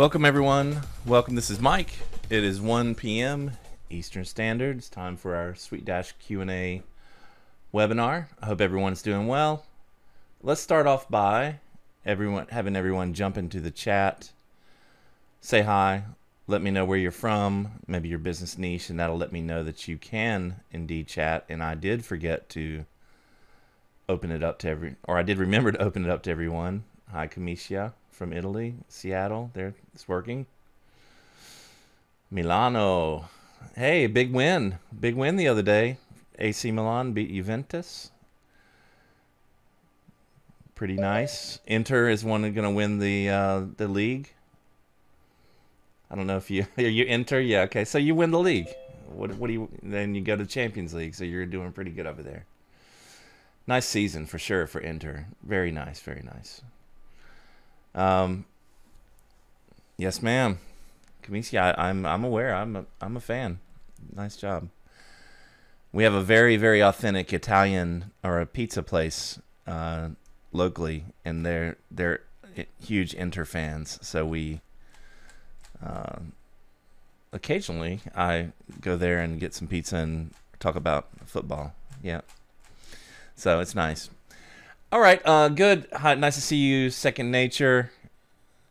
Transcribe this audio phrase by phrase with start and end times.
[0.00, 0.80] Welcome everyone.
[1.04, 1.34] Welcome.
[1.34, 1.92] This is Mike.
[2.30, 3.50] It is 1 p.m.
[3.90, 4.78] Eastern Standard.
[4.78, 6.82] It's time for our SuiteDash Q&A
[7.74, 8.28] webinar.
[8.40, 9.66] I hope everyone's doing well.
[10.42, 11.56] Let's start off by
[12.06, 14.30] everyone having everyone jump into the chat.
[15.42, 16.04] Say hi.
[16.46, 19.62] Let me know where you're from, maybe your business niche, and that'll let me know
[19.64, 21.44] that you can indeed chat.
[21.46, 22.86] And I did forget to
[24.08, 26.84] open it up to every, or I did remember to open it up to everyone.
[27.12, 29.50] Hi, Kamisha from Italy, Seattle.
[29.54, 30.44] There, it's working.
[32.30, 33.30] Milano.
[33.74, 34.78] Hey, big win.
[35.00, 35.96] Big win the other day.
[36.38, 38.10] AC Milan beat Juventus.
[40.74, 41.60] Pretty nice.
[41.66, 44.34] Inter is one going to win the uh, the league.
[46.10, 47.40] I don't know if you you Inter.
[47.40, 47.86] Yeah, okay.
[47.86, 48.68] So you win the league.
[49.08, 52.06] What what do you then you go to Champions League, so you're doing pretty good
[52.06, 52.44] over there.
[53.66, 55.24] Nice season for sure for Inter.
[55.42, 56.60] Very nice, very nice.
[57.94, 58.44] Um,
[59.96, 60.58] yes, ma'am.
[61.22, 62.54] Kamisia, I, am I'm aware.
[62.54, 63.60] I'm a, I'm a fan.
[64.14, 64.68] Nice job.
[65.92, 70.10] We have a very very authentic Italian or a pizza place uh,
[70.52, 72.20] locally, and they're they're
[72.80, 73.98] huge Inter fans.
[74.02, 74.60] So we
[75.84, 76.20] uh,
[77.32, 81.74] occasionally I go there and get some pizza and talk about football.
[82.02, 82.20] Yeah.
[83.34, 84.10] So it's nice.
[84.92, 85.86] All right, uh, good.
[85.92, 86.90] Hi, nice to see you.
[86.90, 87.92] Second Nature,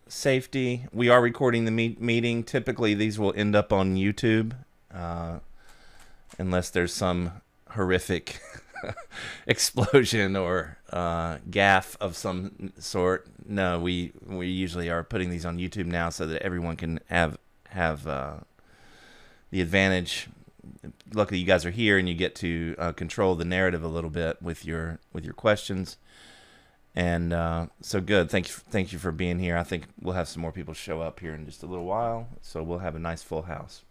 [0.09, 0.85] safety.
[0.91, 2.43] We are recording the meet- meeting.
[2.43, 4.51] Typically, these will end up on YouTube,
[4.93, 5.39] uh,
[6.37, 8.41] unless there's some horrific
[9.47, 13.25] explosion or uh, gaff of some sort.
[13.47, 17.37] No, we we usually are putting these on YouTube now so that everyone can have
[17.69, 18.39] have uh,
[19.51, 20.27] the advantage
[21.13, 24.09] luckily you guys are here and you get to uh, control the narrative a little
[24.09, 25.97] bit with your with your questions
[26.95, 28.29] and uh, so good.
[28.29, 29.57] Thank you, thank you for being here.
[29.57, 32.27] I think we'll have some more people show up here in just a little while,
[32.41, 33.83] so we'll have a nice full house.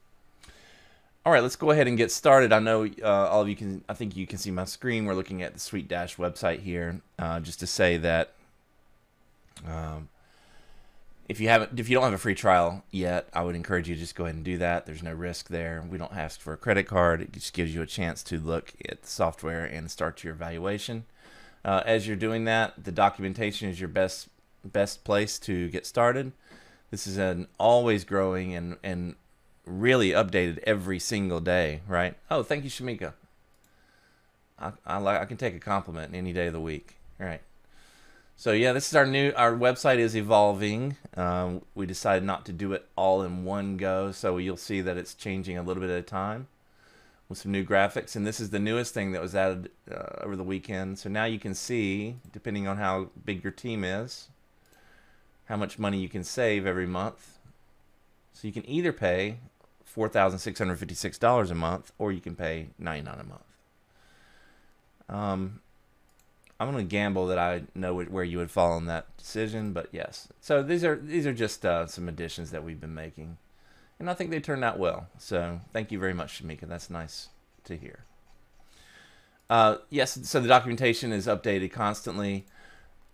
[1.25, 2.53] All right, let's go ahead and get started.
[2.53, 3.85] I know uh, all of you can.
[3.89, 5.05] I think you can see my screen.
[5.05, 8.33] We're looking at the SuiteDash website here, uh, just to say that
[9.67, 10.09] um,
[11.29, 13.95] if you haven't, if you don't have a free trial yet, I would encourage you
[13.95, 14.87] to just go ahead and do that.
[14.87, 15.85] There's no risk there.
[15.89, 17.21] We don't ask for a credit card.
[17.21, 21.05] It just gives you a chance to look at the software and start your evaluation.
[21.69, 24.31] Uh, as you're doing that, the documentation is your best
[24.65, 26.33] best place to get started.
[26.91, 29.17] This is an always growing and and
[29.67, 32.15] really updated every single day, right?
[32.31, 33.13] Oh, thank you, Shamika.
[34.59, 36.97] I I, like, I can take a compliment any day of the week.
[37.21, 37.43] All right.
[38.35, 40.97] So yeah, this is our new our website is evolving.
[41.19, 44.97] Um, we decided not to do it all in one go, so you'll see that
[44.97, 46.49] it's changing a little bit at a time
[47.29, 48.17] with some new graphics.
[48.17, 50.99] And this is the newest thing that was added uh, over the weekend.
[50.99, 54.29] So now you can see, depending on how big your team is,
[55.47, 57.39] how much money you can save every month.
[58.33, 59.39] So you can either pay
[59.95, 63.43] $4,656 a month or you can pay 99 a month.
[65.09, 65.61] Um,
[66.61, 69.89] I'm going to gamble that I know where you would fall on that decision, but
[69.93, 70.29] yes.
[70.41, 73.39] So these are these are just uh, some additions that we've been making
[73.99, 75.09] and I think they turned out well.
[75.19, 76.69] So thank you very much, Shamika.
[76.69, 77.29] That's nice
[77.65, 78.05] to hear.
[79.51, 82.47] Uh, yes, so the documentation is updated constantly.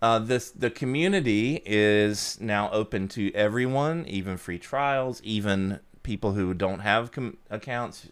[0.01, 6.53] Uh, this the community is now open to everyone, even free trials, even people who
[6.53, 7.09] don't have
[7.49, 8.07] accounts.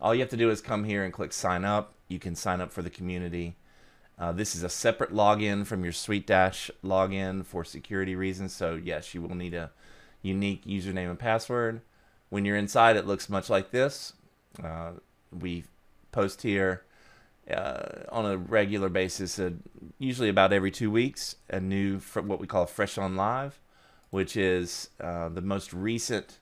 [0.00, 1.94] All you have to do is come here and click sign up.
[2.08, 3.56] You can sign up for the community.
[4.18, 8.54] Uh, this is a separate login from your SuiteDash login for security reasons.
[8.54, 9.70] So yes, you will need a
[10.20, 11.80] unique username and password.
[12.32, 14.14] When you're inside, it looks much like this.
[14.64, 14.92] Uh,
[15.38, 15.64] we
[16.12, 16.82] post here
[17.54, 19.50] uh, on a regular basis, uh,
[19.98, 23.60] usually about every two weeks, a new what we call Fresh on Live,
[24.08, 26.38] which is uh, the most recent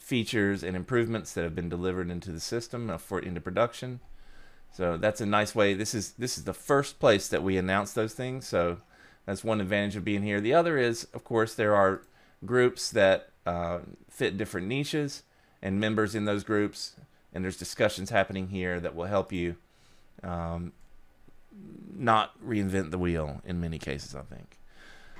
[0.00, 4.00] features and improvements that have been delivered into the system uh, for into production.
[4.72, 5.74] So that's a nice way.
[5.74, 8.48] This is this is the first place that we announce those things.
[8.48, 8.78] So
[9.26, 10.40] that's one advantage of being here.
[10.40, 12.02] The other is, of course, there are
[12.44, 13.80] groups that uh,
[14.10, 15.22] fit different niches
[15.62, 16.96] and members in those groups.
[17.32, 19.56] And there's discussions happening here that will help you
[20.22, 20.72] um,
[21.96, 24.58] not reinvent the wheel in many cases, I think.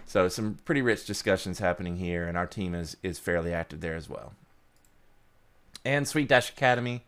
[0.07, 3.97] So some pretty rich discussions happening here, and our team is is fairly active there
[3.97, 4.35] as well.
[5.85, 7.05] And SuiteDash Academy,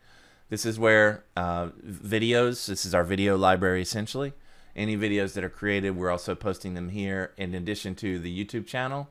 [0.49, 2.67] this is where uh, videos.
[2.67, 4.33] This is our video library essentially.
[4.75, 8.67] Any videos that are created, we're also posting them here in addition to the YouTube
[8.67, 9.09] channel.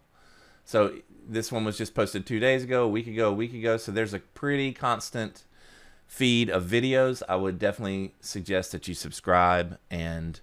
[0.65, 0.95] So
[1.27, 3.77] this one was just posted two days ago, a week ago, a week ago.
[3.77, 5.43] So there's a pretty constant
[6.07, 7.21] feed of videos.
[7.29, 10.39] I would definitely suggest that you subscribe and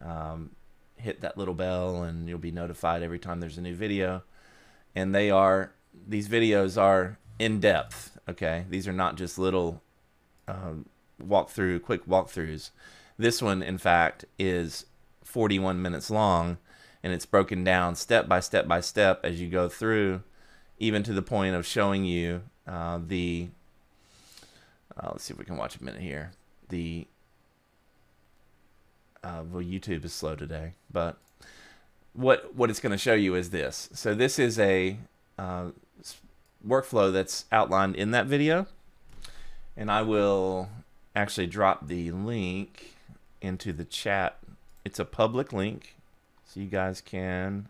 [0.00, 0.50] um,
[0.96, 4.22] hit that little bell, and you'll be notified every time there's a new video.
[4.94, 5.72] And they are
[6.06, 8.18] these videos are in depth.
[8.28, 9.82] Okay, these are not just little
[10.46, 10.74] uh,
[11.22, 12.70] walkthrough, quick walkthroughs.
[13.18, 14.86] This one, in fact, is
[15.24, 16.58] 41 minutes long,
[17.02, 20.22] and it's broken down step by step by step as you go through,
[20.78, 23.48] even to the point of showing you uh, the.
[24.96, 26.32] Uh, let's see if we can watch a minute here.
[26.70, 27.06] The
[29.22, 31.16] uh, well, YouTube is slow today, but
[32.12, 33.88] what what it's going to show you is this.
[33.92, 34.98] So this is a
[35.38, 35.70] uh,
[36.66, 38.66] workflow that's outlined in that video,
[39.76, 40.68] and I will
[41.14, 42.96] actually drop the link
[43.40, 44.38] into the chat.
[44.84, 45.96] It's a public link,
[46.48, 47.68] so you guys can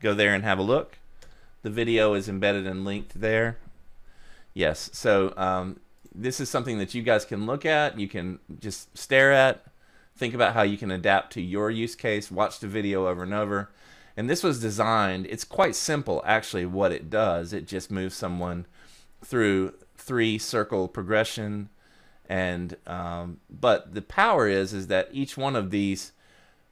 [0.00, 0.98] go there and have a look.
[1.62, 3.58] The video is embedded and linked there.
[4.54, 5.80] Yes, so um,
[6.14, 7.98] this is something that you guys can look at.
[7.98, 9.64] You can just stare at
[10.18, 13.32] think about how you can adapt to your use case, watch the video over and
[13.32, 13.70] over.
[14.16, 17.52] And this was designed, it's quite simple actually what it does.
[17.52, 18.66] It just moves someone
[19.24, 21.68] through three circle progression
[22.28, 26.12] and um, but the power is is that each one of these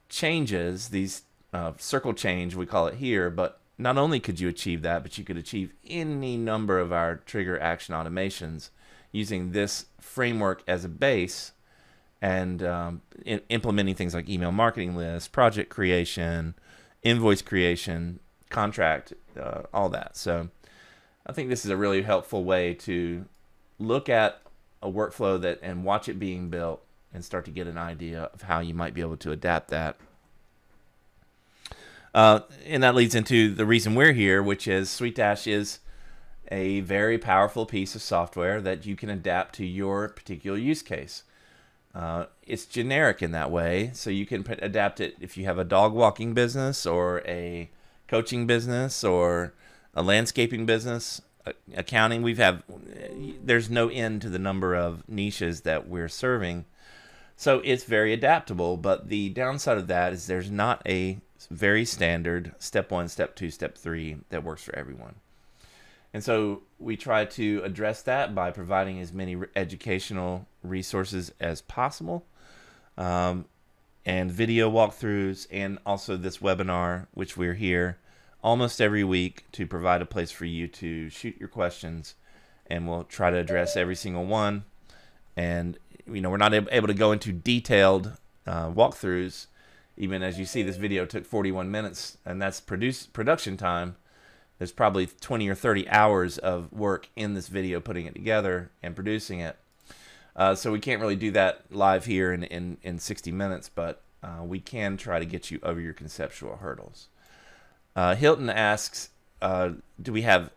[0.08, 1.23] changes, these
[1.53, 5.19] uh, circle change we call it here, but not only could you achieve that, but
[5.19, 8.70] you could achieve any number of our trigger action automations
[9.12, 11.53] using this framework as a base
[12.23, 16.55] and um, in, implementing things like email marketing lists, project creation,
[17.03, 20.17] invoice creation, contract, uh, all that.
[20.17, 20.49] So
[21.26, 23.26] I think this is a really helpful way to
[23.79, 24.41] look at
[24.82, 26.85] a workflow that and watch it being built
[27.16, 29.96] and start to get an idea of how you might be able to adapt that.
[32.14, 35.80] Uh, and that leads into the reason we're here, which is SuiteDash is
[36.52, 41.24] a very powerful piece of software that you can adapt to your particular use case.
[41.94, 45.64] Uh, it's generic in that way, so you can adapt it if you have a
[45.64, 47.70] dog walking business or a
[48.06, 49.54] coaching business or
[49.94, 51.22] a landscaping business,
[51.74, 52.22] accounting.
[52.22, 52.62] We've have
[53.42, 56.66] there's no end to the number of niches that we're serving,
[57.36, 58.76] so it's very adaptable.
[58.76, 61.18] But the downside of that is there's not a
[61.50, 65.16] very standard step one, step two, step three that works for everyone.
[66.14, 72.24] And so we try to address that by providing as many educational resources as possible,
[72.96, 73.44] um,
[74.06, 77.98] and video walkthroughs, and also this webinar, which we're here
[78.42, 82.14] almost every week to provide a place for you to shoot your questions,
[82.68, 84.64] and we'll try to address every single one.
[85.36, 85.78] And
[86.11, 88.12] you know, we're not able to go into detailed
[88.47, 89.47] uh, walkthroughs.
[89.97, 93.97] Even as you see, this video took 41 minutes, and that's produce production time
[94.58, 98.94] there's probably 20 or 30 hours of work in this video putting it together and
[98.94, 99.56] producing it.
[100.35, 104.03] Uh, so we can't really do that live here in, in, in 60 minutes, but
[104.23, 107.08] uh, we can try to get you over your conceptual hurdles.
[107.94, 109.11] Uh, Hilton asks,
[109.41, 109.70] uh,
[110.00, 110.50] do we have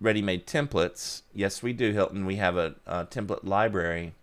[0.00, 1.22] ready-made templates?
[1.34, 2.24] Yes, we do, Hilton.
[2.24, 4.14] We have a, a template library.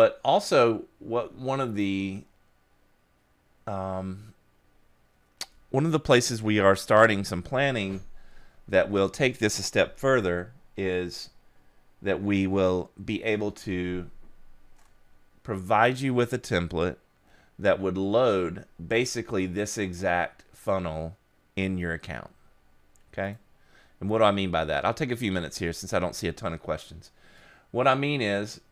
[0.00, 2.24] But also, what one of the
[3.66, 4.32] um,
[5.68, 8.00] one of the places we are starting some planning
[8.66, 11.28] that will take this a step further is
[12.00, 14.08] that we will be able to
[15.42, 16.96] provide you with a template
[17.58, 21.18] that would load basically this exact funnel
[21.56, 22.30] in your account.
[23.12, 23.36] Okay?
[24.00, 24.86] And what do I mean by that?
[24.86, 27.10] I'll take a few minutes here since I don't see a ton of questions.
[27.70, 28.62] What I mean is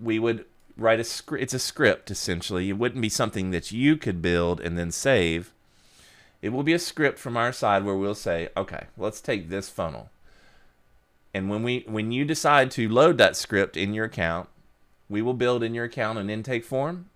[0.00, 0.44] we would
[0.76, 2.68] write a script it's a script essentially.
[2.68, 5.52] It wouldn't be something that you could build and then save.
[6.42, 9.68] It will be a script from our side where we'll say, okay, let's take this
[9.68, 10.10] funnel.
[11.32, 14.48] And when we when you decide to load that script in your account,
[15.08, 17.10] we will build in your account an intake form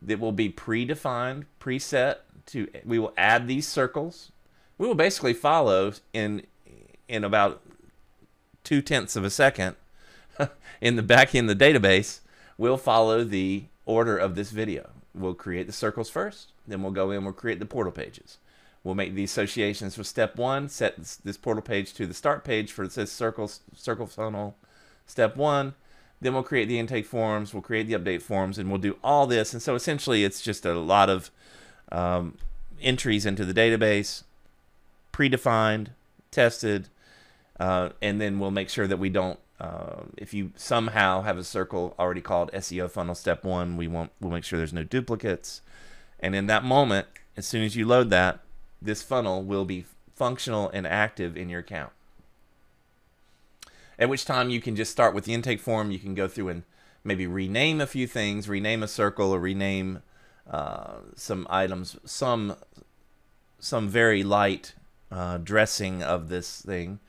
[0.00, 4.32] that will be predefined, preset to we will add these circles.
[4.76, 6.42] We will basically follow in
[7.08, 7.62] in about
[8.64, 9.76] two tenths of a second
[10.80, 12.20] in the back in the database,
[12.56, 14.90] we'll follow the order of this video.
[15.14, 18.38] We'll create the circles first, then we'll go in, we'll create the portal pages.
[18.84, 22.44] We'll make the associations for step one, set this, this portal page to the start
[22.44, 24.56] page for it says circle, circle funnel
[25.06, 25.74] step one.
[26.20, 29.26] Then we'll create the intake forms, we'll create the update forms, and we'll do all
[29.26, 29.52] this.
[29.52, 31.30] And so essentially it's just a lot of
[31.92, 32.36] um,
[32.80, 34.24] entries into the database,
[35.12, 35.88] predefined,
[36.30, 36.88] tested,
[37.58, 41.44] uh, and then we'll make sure that we don't uh, if you somehow have a
[41.44, 45.62] circle already called SEO funnel step one, we won't we'll make sure there's no duplicates.
[46.20, 48.40] And in that moment, as soon as you load that,
[48.80, 49.84] this funnel will be
[50.14, 51.92] functional and active in your account.
[53.98, 55.90] At which time you can just start with the intake form.
[55.90, 56.62] You can go through and
[57.02, 60.02] maybe rename a few things, rename a circle, or rename
[60.48, 61.96] uh, some items.
[62.04, 62.56] Some
[63.58, 64.74] some very light
[65.10, 67.00] uh, dressing of this thing,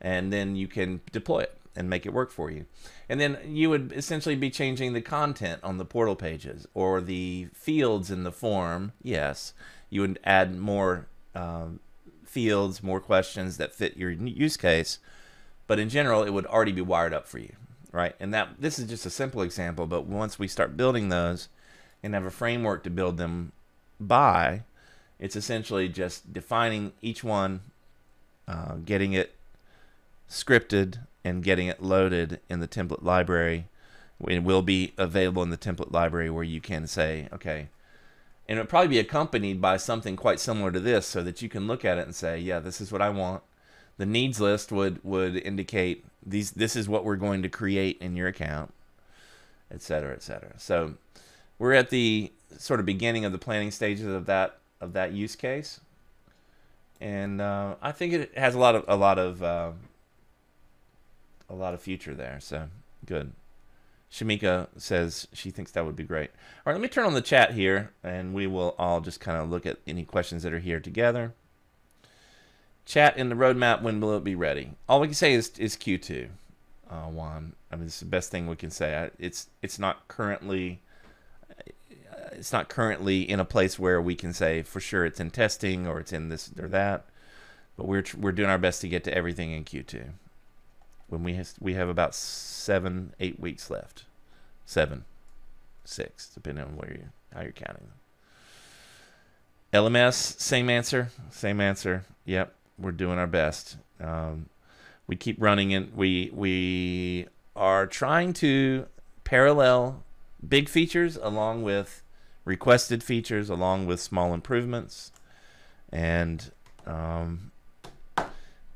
[0.00, 2.66] and then you can deploy it and make it work for you.
[3.08, 7.48] And then you would essentially be changing the content on the portal pages or the
[7.52, 8.92] fields in the form.
[9.02, 9.52] Yes,
[9.90, 11.80] you would add more um,
[12.24, 14.98] fields, more questions that fit your use case.
[15.66, 17.54] But in general, it would already be wired up for you,
[17.92, 18.14] right?
[18.20, 21.48] And that this is just a simple example, but once we start building those
[22.02, 23.52] and have a framework to build them
[23.98, 24.62] by,
[25.18, 27.60] it's essentially just defining each one,
[28.46, 29.34] uh, getting it
[30.28, 33.66] scripted, and getting it loaded in the template library.
[34.28, 37.68] It will be available in the template library where you can say, okay,
[38.48, 41.66] and it'll probably be accompanied by something quite similar to this so that you can
[41.66, 43.42] look at it and say, yeah, this is what I want.
[43.98, 48.14] The needs list would, would indicate these this is what we're going to create in
[48.14, 48.72] your account,
[49.70, 50.52] et cetera, et cetera.
[50.58, 50.94] So
[51.58, 55.34] we're at the sort of beginning of the planning stages of that of that use
[55.34, 55.80] case,
[57.00, 59.70] and uh, I think it has a lot of a lot of uh,
[61.48, 62.38] a lot of future there.
[62.40, 62.68] So
[63.04, 63.32] good.
[64.10, 66.30] Shamika says she thinks that would be great.
[66.30, 69.36] All right, let me turn on the chat here, and we will all just kind
[69.36, 71.34] of look at any questions that are here together.
[72.84, 73.82] Chat in the roadmap.
[73.82, 74.72] When will it be ready?
[74.88, 76.28] All we can say is is Q2.
[76.88, 77.54] Uh, Juan.
[77.72, 79.10] I mean, it's the best thing we can say.
[79.18, 80.80] It's it's not currently
[82.32, 85.86] it's not currently in a place where we can say for sure it's in testing
[85.86, 87.06] or it's in this or that.
[87.76, 90.10] But we're we're doing our best to get to everything in Q2
[91.08, 94.04] when we have, we have about seven, eight weeks left.
[94.64, 95.04] Seven,
[95.84, 97.92] six, depending on where you how you're counting them.
[99.84, 102.04] LMS, same answer, same answer.
[102.24, 103.76] Yep, we're doing our best.
[104.00, 104.46] Um,
[105.06, 108.86] we keep running and We we are trying to
[109.24, 110.02] parallel
[110.46, 112.02] big features along with
[112.44, 115.12] requested features, along with small improvements,
[115.90, 116.50] and
[116.86, 117.50] um,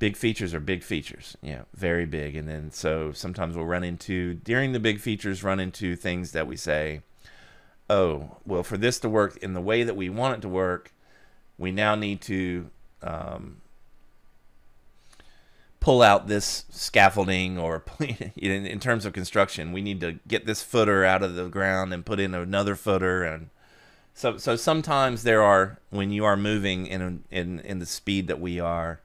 [0.01, 1.37] big features are big features.
[1.41, 2.35] Yeah very big.
[2.35, 6.49] And then so sometimes we'll run into during the big features run into things that
[6.49, 7.03] we say
[7.89, 10.93] oh well for this to work in the way that we want it to work
[11.61, 12.71] we now need to
[13.03, 13.61] um,
[15.81, 19.73] pull out this scaffolding or in, in terms of construction.
[19.73, 23.23] We need to get this footer out of the ground and put in another footer.
[23.23, 23.51] And
[24.15, 28.41] so so sometimes there are when you are moving in in in the speed that
[28.41, 29.01] we are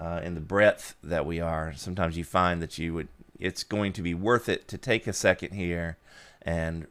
[0.00, 3.92] uh, in the breadth that we are, sometimes you find that you would it's going
[3.92, 5.96] to be worth it to take a second here
[6.42, 6.86] and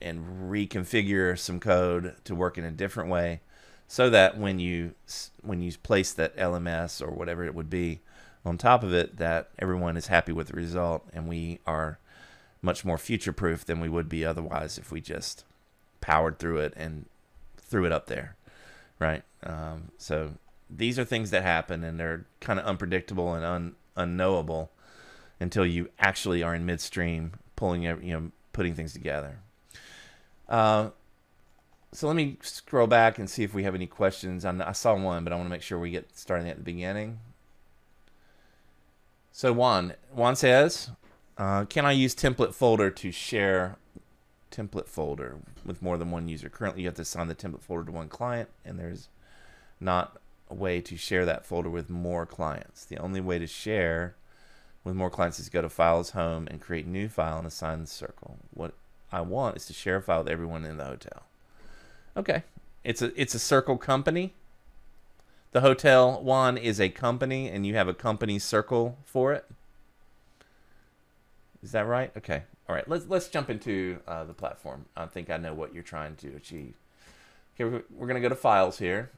[0.00, 3.40] and reconfigure some code to work in a different way
[3.88, 4.94] so that when you
[5.42, 8.00] when you place that LMS or whatever it would be
[8.44, 11.98] on top of it that everyone is happy with the result and we are
[12.62, 15.44] much more future proof than we would be otherwise if we just
[16.00, 17.06] powered through it and
[17.58, 18.36] threw it up there
[19.00, 19.22] right?
[19.42, 20.32] Um, so
[20.74, 24.70] these are things that happen and they're kind of unpredictable and un, unknowable
[25.38, 29.38] until you actually are in midstream pulling you know putting things together.
[30.48, 30.90] Uh,
[31.92, 34.44] so let me scroll back and see if we have any questions.
[34.44, 37.20] I saw one but I want to make sure we get starting at the beginning.
[39.32, 40.90] So Juan Juan says
[41.36, 43.76] uh, can I use template folder to share
[44.50, 46.48] template folder with more than one user?
[46.48, 49.08] Currently you have to assign the template folder to one client and there's
[49.80, 50.19] not
[50.54, 52.84] way to share that folder with more clients.
[52.84, 54.16] The only way to share
[54.84, 57.80] with more clients is to go to Files Home and create new file and assign
[57.80, 58.38] the circle.
[58.52, 58.74] What
[59.12, 61.24] I want is to share a file with everyone in the hotel.
[62.16, 62.42] Okay,
[62.84, 64.34] it's a it's a circle company.
[65.52, 69.44] The hotel one is a company, and you have a company circle for it.
[71.62, 72.12] Is that right?
[72.16, 72.44] Okay.
[72.68, 72.88] All right.
[72.88, 74.86] Let's let's jump into uh, the platform.
[74.96, 76.74] I think I know what you're trying to achieve.
[77.54, 79.10] Okay, we're, we're going to go to Files here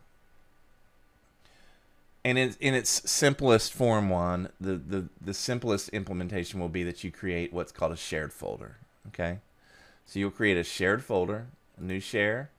[2.24, 7.02] and in, in its simplest form one the, the the simplest implementation will be that
[7.02, 8.76] you create what's called a shared folder
[9.08, 9.38] okay?
[10.06, 11.46] So you'll create a shared folder
[11.78, 12.50] a new share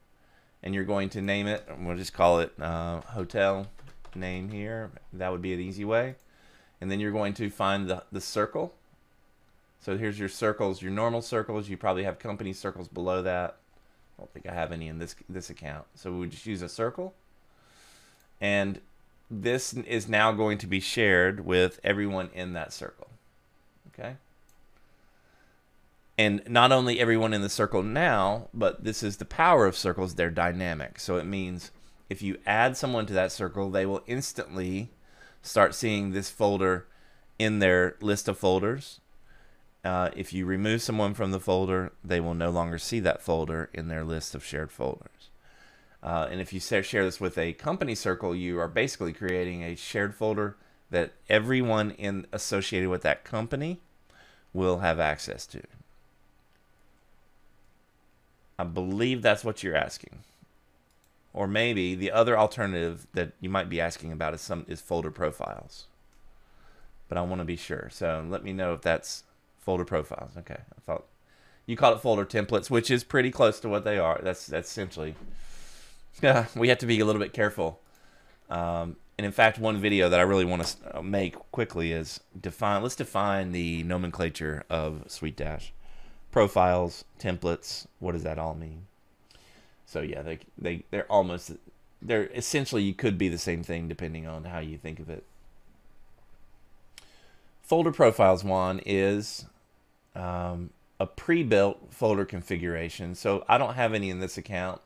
[0.61, 3.67] and you're going to name it we'll just call it uh, hotel
[4.15, 4.91] name here.
[5.11, 6.15] That would be an easy way.
[6.81, 8.73] And then you're going to find the, the circle.
[9.79, 11.69] So here's your circles your normal circles.
[11.69, 13.57] You probably have company circles below that.
[14.17, 15.85] I don't think I have any in this this account.
[15.95, 17.13] So we would just use a circle.
[18.39, 18.79] And
[19.29, 23.07] this is now going to be shared with everyone in that circle.
[23.87, 24.15] Okay?
[26.17, 30.15] And not only everyone in the circle now, but this is the power of circles,
[30.15, 30.99] they're dynamic.
[30.99, 31.71] So it means
[32.09, 34.91] if you add someone to that circle, they will instantly
[35.41, 36.85] start seeing this folder
[37.39, 38.99] in their list of folders.
[39.83, 43.69] Uh, if you remove someone from the folder, they will no longer see that folder
[43.73, 45.29] in their list of shared folders.
[46.03, 49.75] Uh, and if you share this with a company circle, you are basically creating a
[49.75, 50.57] shared folder
[50.91, 53.79] that everyone in associated with that company
[54.51, 55.61] will have access to.
[58.59, 60.19] I believe that's what you're asking.
[61.33, 65.09] Or maybe the other alternative that you might be asking about is some is folder
[65.09, 65.85] profiles.
[67.07, 67.89] But I want to be sure.
[67.91, 69.23] So let me know if that's
[69.57, 70.31] folder profiles.
[70.37, 70.59] Okay.
[70.59, 71.05] I thought
[71.65, 74.19] you call it folder templates, which is pretty close to what they are.
[74.21, 75.15] That's that's essentially
[76.55, 77.79] we have to be a little bit careful.
[78.49, 82.19] Um, and in fact, one video that I really want to uh, make quickly is
[82.39, 82.81] define.
[82.81, 85.69] Let's define the nomenclature of SuiteDash
[86.31, 87.85] profiles, templates.
[87.99, 88.87] What does that all mean?
[89.85, 91.51] So yeah, they they they're almost
[92.01, 95.23] they're essentially you could be the same thing depending on how you think of it.
[97.61, 99.45] Folder profiles one is
[100.15, 103.15] um, a pre-built folder configuration.
[103.15, 104.81] So I don't have any in this account,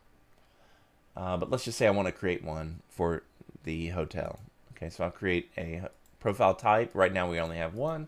[1.18, 3.24] uh, but let's just say I want to create one for
[3.64, 4.40] the hotel.
[4.74, 5.82] Okay, so I'll create a
[6.20, 6.92] profile type.
[6.94, 8.08] Right now we only have one.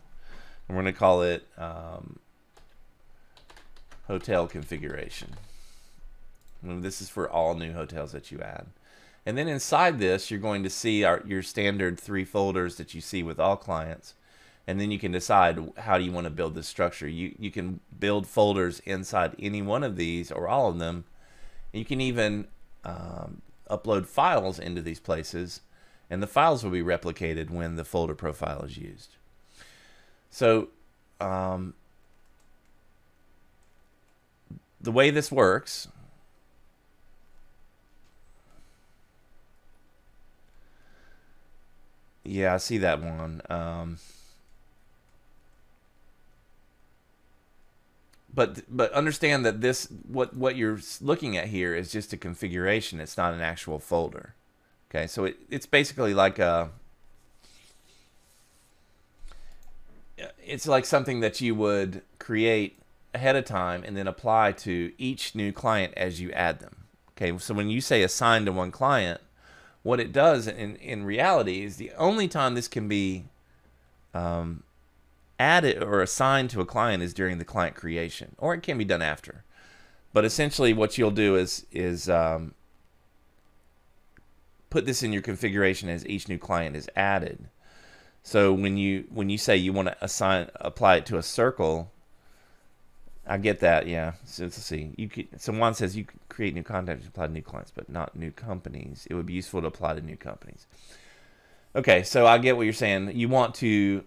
[0.67, 2.19] And we're going to call it um,
[4.07, 5.35] hotel configuration.
[6.61, 8.67] This is for all new hotels that you add.
[9.25, 13.01] And then inside this, you're going to see our, your standard three folders that you
[13.01, 14.13] see with all clients.
[14.67, 17.07] And then you can decide how do you want to build this structure.
[17.07, 21.05] You, you can build folders inside any one of these or all of them.
[21.73, 22.47] You can even
[22.83, 25.61] um, upload files into these places
[26.09, 29.15] and the files will be replicated when the folder profile is used.
[30.31, 30.69] So
[31.21, 31.73] um,
[34.81, 35.87] the way this works
[42.29, 43.41] Yeah, I see that one.
[43.49, 43.97] Um,
[48.33, 52.99] but but understand that this what what you're looking at here is just a configuration.
[52.99, 54.35] It's not an actual folder.
[54.89, 56.69] Okay, so it, it's basically like a
[60.43, 62.79] it's like something that you would create
[63.13, 66.75] ahead of time and then apply to each new client as you add them.
[67.11, 69.21] Okay, so when you say assign to one client,
[69.83, 73.25] what it does in, in reality is the only time this can be
[74.13, 74.63] um,
[75.39, 78.85] added or assigned to a client is during the client creation, or it can be
[78.85, 79.43] done after.
[80.13, 82.53] But essentially, what you'll do is is um,
[84.69, 87.49] put this in your configuration as each new client is added.
[88.23, 91.91] So when you when you say you want to assign apply it to a circle,
[93.25, 94.13] I get that, yeah.
[94.25, 94.91] So let's see.
[94.97, 98.31] You could, Juan says you create new contacts apply to new clients, but not new
[98.31, 99.07] companies.
[99.09, 100.65] It would be useful to apply to new companies.
[101.75, 103.11] Okay, so I get what you're saying.
[103.15, 104.03] You want to,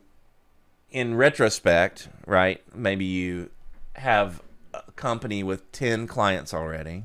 [0.92, 2.62] in retrospect, right?
[2.74, 3.50] Maybe you
[3.94, 7.04] have a company with ten clients already,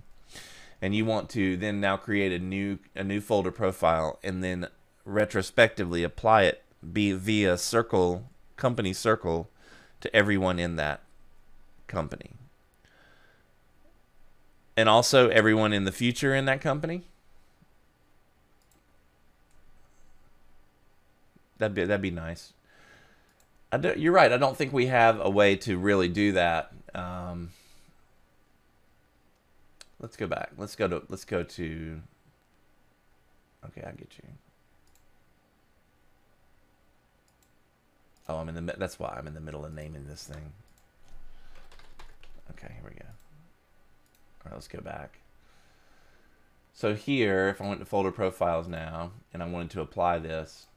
[0.82, 4.68] and you want to then now create a new a new folder profile, and then
[5.06, 9.50] retrospectively apply it be via circle company circle
[10.02, 11.02] to everyone in that
[11.88, 12.32] company.
[14.76, 17.04] And also everyone in the future in that company.
[21.58, 22.54] That'd be that'd be nice.
[23.98, 24.32] You're right.
[24.32, 26.72] I don't think we have a way to really do that.
[26.96, 27.52] Um,
[30.00, 30.52] let's go back.
[30.58, 32.02] Let's go to let's go to.
[33.66, 34.30] Okay, I get you.
[38.30, 38.76] Oh, I'm in the.
[38.78, 40.54] That's why I'm in the middle of naming this thing.
[42.52, 43.06] Okay, here we go.
[43.06, 45.20] All right, let's go back.
[46.74, 50.68] So here, if I went to folder profiles now, and I wanted to apply this,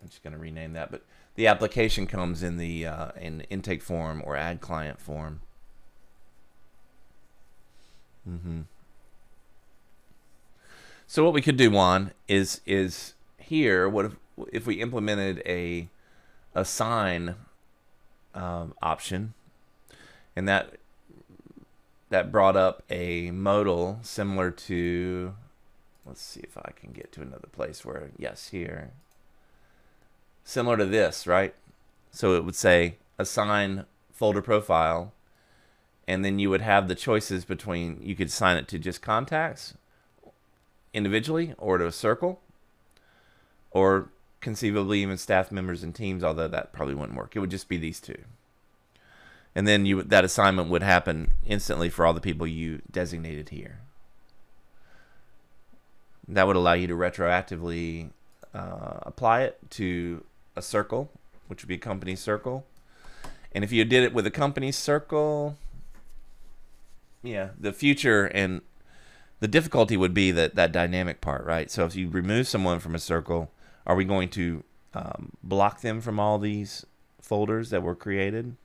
[0.00, 0.90] I'm just going to rename that.
[0.90, 1.04] But
[1.40, 5.40] the application comes in the uh, in intake form or add client form.
[8.28, 8.60] Mm-hmm.
[11.06, 13.88] So what we could do, Juan, is is here.
[13.88, 14.16] What if
[14.52, 15.88] if we implemented a
[16.54, 17.36] assign
[18.34, 19.32] um, option
[20.36, 20.74] and that
[22.10, 25.34] that brought up a modal similar to
[26.04, 28.90] let's see if I can get to another place where yes here
[30.50, 31.54] similar to this right?
[32.10, 35.12] So it would say assign folder profile
[36.08, 39.74] and then you would have the choices between you could assign it to just contacts
[40.92, 42.40] individually or to a circle
[43.70, 44.08] or
[44.40, 47.36] conceivably even staff members and teams although that probably wouldn't work.
[47.36, 48.18] It would just be these two.
[49.54, 53.80] And then you that assignment would happen instantly for all the people you designated here.
[56.26, 58.10] That would allow you to retroactively
[58.54, 60.24] uh, apply it to
[60.60, 61.10] a circle,
[61.48, 62.66] which would be a company circle.
[63.52, 65.56] And if you did it with a company circle,
[67.22, 68.60] yeah, the future and
[69.40, 71.70] the difficulty would be that that dynamic part, right?
[71.70, 73.50] So if you remove someone from a circle,
[73.86, 74.62] are we going to
[74.94, 76.86] um, block them from all these
[77.20, 78.56] folders that were created?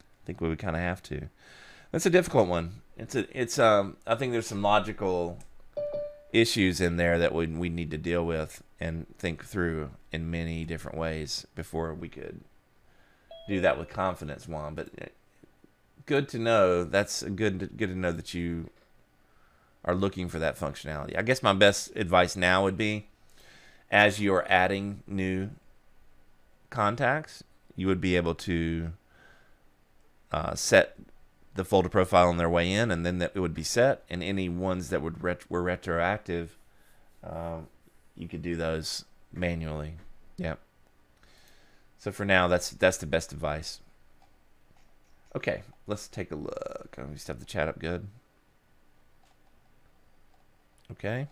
[0.00, 1.28] I think we would kind of have to.
[1.90, 2.80] That's a difficult one.
[2.96, 5.38] It's a it's um I think there's some logical
[6.32, 10.64] issues in there that we we need to deal with and think through in many
[10.64, 12.40] different ways before we could
[13.48, 14.74] do that with confidence, Juan.
[14.74, 15.06] But eh,
[16.06, 16.84] good to know.
[16.84, 18.70] That's good good to know that you
[19.84, 21.16] are looking for that functionality.
[21.16, 23.08] I guess my best advice now would be
[23.90, 25.50] as you're adding new
[26.70, 27.44] contacts,
[27.76, 28.92] you would be able to
[30.32, 30.96] uh, set
[31.54, 34.04] the folder profile on their way in, and then that it would be set.
[34.08, 36.56] And any ones that would ret- were retroactive,
[37.22, 37.58] uh,
[38.16, 39.94] you could do those manually.
[40.36, 40.58] Yep.
[41.98, 43.80] So for now, that's that's the best advice.
[45.34, 46.96] Okay, let's take a look.
[46.98, 48.08] We just have the chat up good.
[50.90, 51.28] Okay.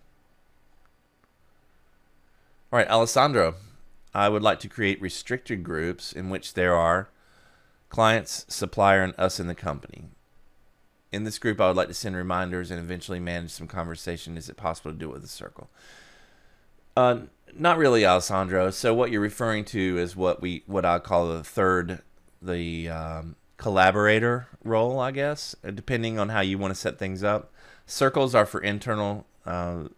[2.73, 3.57] All right, Alessandro,
[4.15, 7.09] I would like to create restricted groups in which there are
[7.91, 10.05] clients, supplier, and us in the company.
[11.13, 14.39] In this group, I would like to send reminders and eventually manage some conversation.
[14.39, 15.69] Is it possible to do it with a circle?
[16.97, 17.19] Uh,
[17.55, 18.71] not really, Alessandro.
[18.71, 22.01] So what you're referring to is what we what I call the third,
[22.41, 27.25] the um, collaborator role, I guess, uh, depending on how you want to set things
[27.25, 27.53] up.
[27.87, 29.89] Circles are for internal uh,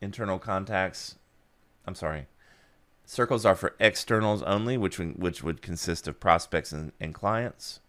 [0.00, 1.16] internal contacts.
[1.86, 2.26] I'm sorry.
[3.10, 7.80] Circles are for externals only, which which would consist of prospects and, and clients.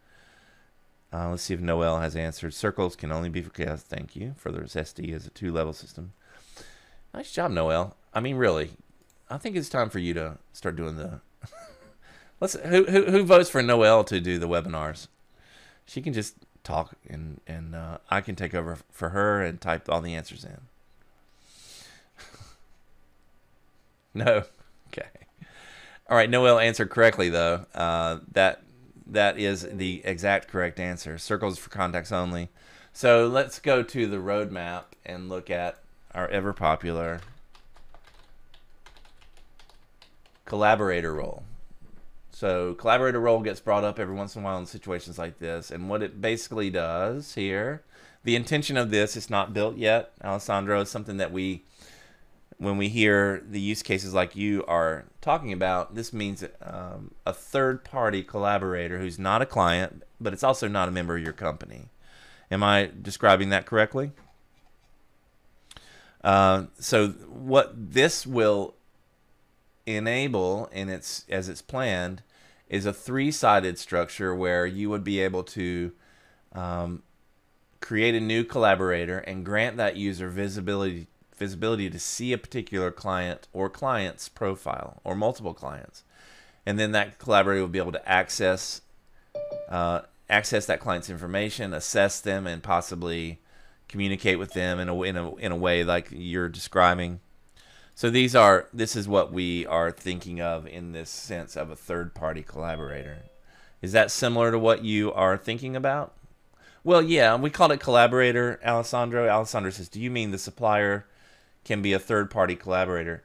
[1.14, 2.56] Uh, let's see if Noel has answered.
[2.56, 3.84] Circles can only be for chaos.
[3.84, 4.34] Thank you.
[4.38, 6.14] Further, SD is a two-level system.
[7.14, 7.96] Nice job, Noel.
[8.16, 8.72] I mean, really,
[9.30, 11.22] I think it's time for you to start doing the.
[12.40, 15.08] Let's who, who who votes for Noel to do the webinars?
[15.86, 19.88] She can just talk and and uh, I can take over for her and type
[19.88, 20.62] all the answers in.
[24.26, 24.46] no.
[26.12, 26.30] All right.
[26.30, 27.66] Noel answered correctly though.
[27.74, 28.64] Uh, that
[29.08, 31.18] that is the exact correct answer.
[31.18, 32.50] Circles for contacts only.
[32.92, 35.78] So let's go to the roadmap and look at
[36.14, 37.22] our ever popular
[40.44, 41.44] collaborator role.
[42.32, 45.72] So collaborator role gets brought up every once in a while in situations like this.
[45.72, 47.84] And what it basically does here,
[48.26, 51.64] the intention of this is not built yet, Alessandro, is something that we
[52.62, 57.34] when we hear the use cases like you are talking about, this means um, a
[57.34, 61.34] third party collaborator who's not a client, but it's also not a member of your
[61.34, 61.86] company.
[62.52, 64.12] Am I describing that correctly?
[66.24, 68.76] Uh, so what this will
[69.88, 72.22] enable in its as it's planned
[72.70, 75.94] is a three-sided structure where you would be able to
[76.54, 77.02] um,
[77.80, 81.08] create a new collaborator and grant that user visibility
[81.42, 86.04] visibility to see a particular client or client's profile or multiple clients.
[86.68, 88.82] And then that collaborator will be able to access
[89.68, 93.40] uh, access that client's information, assess them, and possibly
[93.88, 97.20] communicate with them in a, in a, in a way like you're describing.
[97.96, 101.76] So these are this is what we are thinking of in this sense of a
[101.76, 103.24] third party collaborator.
[103.82, 106.14] Is that similar to what you are thinking about?
[106.84, 109.28] Well, yeah, we called it collaborator, Alessandro.
[109.28, 111.06] Alessandro says, "Do you mean the supplier
[111.64, 113.24] can be a third party collaborator.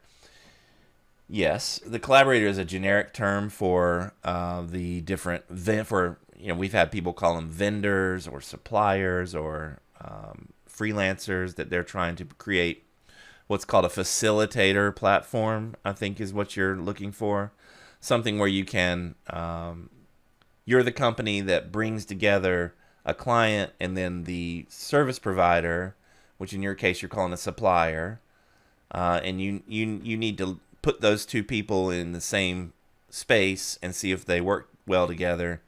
[1.28, 5.44] Yes, the collaborator is a generic term for uh, the different
[5.86, 11.68] for you know we've had people call them vendors or suppliers or um, freelancers that
[11.68, 12.84] they're trying to create
[13.48, 15.74] what's called a facilitator platform.
[15.84, 17.52] I think is what you're looking for,
[18.00, 19.90] something where you can um,
[20.64, 25.96] you're the company that brings together a client and then the service provider,
[26.38, 28.20] which in your case you're calling a supplier,
[28.92, 32.72] uh, and you you you need to put those two people in the same
[33.10, 35.60] space and see if they work well together.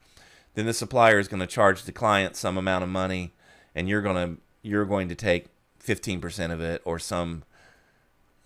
[0.55, 3.33] Then the supplier is going to charge the client some amount of money,
[3.75, 5.47] and you're going to you're going to take
[5.85, 7.45] 15% of it or some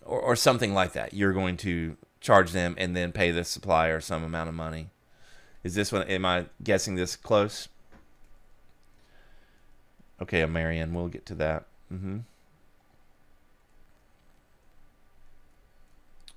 [0.04, 1.14] or, or something like that.
[1.14, 4.90] You're going to charge them and then pay the supplier some amount of money.
[5.64, 6.06] Is this one?
[6.08, 7.68] Am I guessing this close?
[10.20, 11.64] Okay, Marianne, we'll get to that.
[11.92, 12.18] Mm-hmm.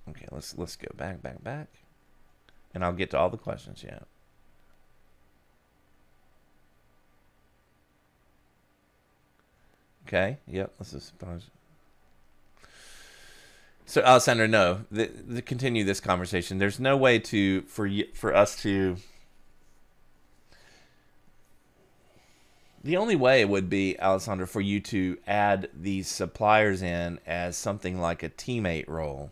[0.09, 1.67] Okay, let's let's go back, back, back.
[2.73, 3.99] And I'll get to all the questions, yeah.
[10.07, 11.49] Okay, yep, just suppose.
[13.87, 16.57] So Alessandra, no, the, the continue this conversation.
[16.57, 18.97] There's no way to for you, for us to
[22.85, 27.99] The only way would be, Alessandra, for you to add these suppliers in as something
[27.99, 29.31] like a teammate role,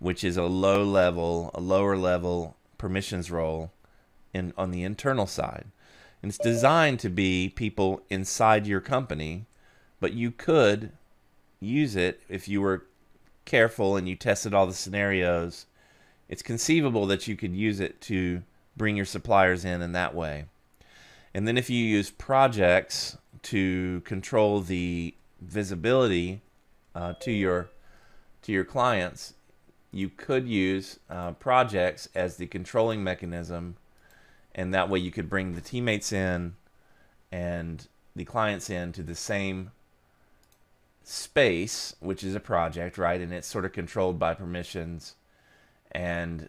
[0.00, 3.70] which is a low level, a lower level permissions role
[4.34, 5.66] in on the internal side.
[6.22, 9.46] And it's designed to be people inside your company,
[10.00, 10.92] but you could
[11.60, 12.86] use it if you were
[13.44, 15.66] careful and you tested all the scenarios.
[16.28, 18.42] It's conceivable that you could use it to
[18.76, 20.46] bring your suppliers in in that way.
[21.34, 26.42] And then if you use projects to control the visibility
[26.94, 27.70] uh, to your
[28.42, 29.34] to your clients,
[29.92, 33.76] you could use uh, projects as the controlling mechanism,
[34.54, 36.54] and that way you could bring the teammates in
[37.32, 39.70] and the clients in to the same
[41.02, 43.20] space, which is a project, right?
[43.20, 45.14] And it's sort of controlled by permissions,
[45.90, 46.48] and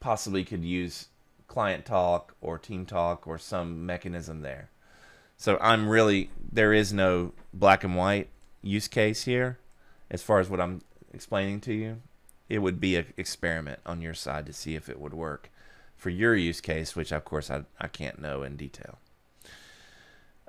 [0.00, 1.08] possibly could use
[1.48, 4.70] client talk or team talk or some mechanism there.
[5.36, 8.28] So I'm really there is no black and white
[8.62, 9.58] use case here
[10.10, 10.80] as far as what I'm
[11.12, 12.00] explaining to you.
[12.48, 15.50] It would be an experiment on your side to see if it would work
[15.96, 18.98] for your use case, which of course I, I can't know in detail.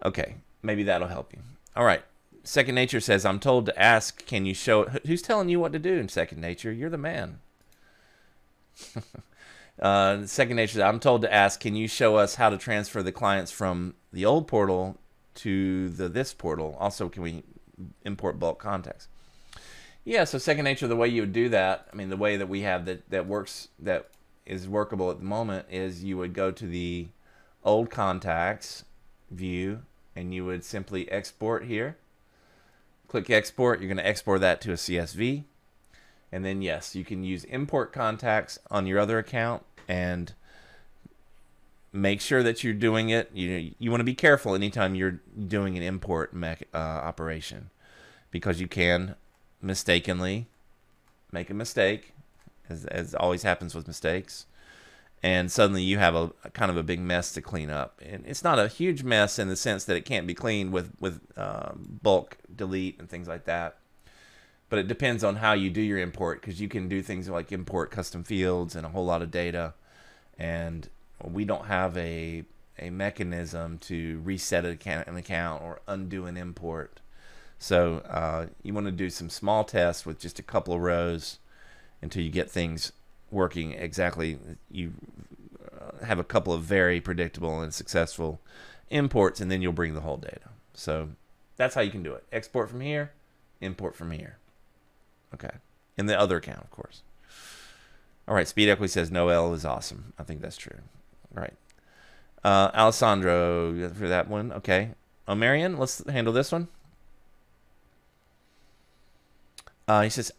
[0.03, 1.39] Okay, maybe that'll help you.
[1.75, 2.03] All right.
[2.43, 5.05] Second Nature says, I'm told to ask, can you show it?
[5.07, 6.71] Who's telling you what to do in Second Nature?
[6.71, 7.39] You're the man.
[9.79, 13.11] Uh, second nature, I'm told to ask, can you show us how to transfer the
[13.11, 14.97] clients from the old portal
[15.35, 16.77] to the this portal?
[16.79, 17.43] Also, can we
[18.03, 19.07] import bulk contacts?
[20.05, 22.47] Yeah, so second nature, the way you would do that, I mean, the way that
[22.47, 24.09] we have that that works that
[24.45, 27.07] is workable at the moment is you would go to the
[27.63, 28.85] old contacts
[29.31, 29.81] view
[30.15, 31.97] and you would simply export here.
[33.07, 33.79] Click export.
[33.81, 35.43] You're going to export that to a CSV.
[36.31, 40.33] And then yes, you can use import contacts on your other account and
[41.91, 43.31] make sure that you're doing it.
[43.33, 47.71] You you want to be careful anytime you're doing an import uh, operation
[48.29, 49.15] because you can
[49.61, 50.47] mistakenly
[51.31, 52.13] make a mistake,
[52.69, 54.45] as as always happens with mistakes,
[55.23, 58.01] and suddenly you have a, a kind of a big mess to clean up.
[58.05, 60.91] And it's not a huge mess in the sense that it can't be cleaned with
[60.99, 63.77] with uh, bulk delete and things like that
[64.69, 67.51] but it depends on how you do your import because you can do things like
[67.51, 69.73] import custom fields and a whole lot of data
[70.37, 70.89] and
[71.23, 72.43] we don't have a
[72.77, 76.99] a mechanism to reset an account or undo an import
[77.57, 81.39] so uh, you want to do some small tests with just a couple of rows
[82.01, 82.91] until you get things
[83.31, 84.37] working exactly
[84.69, 84.93] you
[85.73, 88.39] uh, have a couple of very predictable and successful
[88.89, 91.09] imports and then you'll bring the whole data so
[91.57, 93.11] that's how you can do it export from here
[93.61, 94.37] import from here
[95.35, 95.55] Okay.
[95.97, 97.03] In the other account, of course.
[98.27, 98.47] All right.
[98.47, 100.13] Speed Equity says Noel is awesome.
[100.17, 100.79] I think that's true.
[101.35, 101.53] All right.
[102.43, 104.51] Uh, Alessandro for that one.
[104.51, 104.91] Okay.
[105.27, 106.67] Uh, Marion, let's handle this one.
[109.87, 110.31] Uh, he says,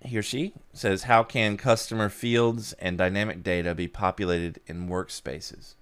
[0.00, 5.74] he or she says, how can customer fields and dynamic data be populated in workspaces?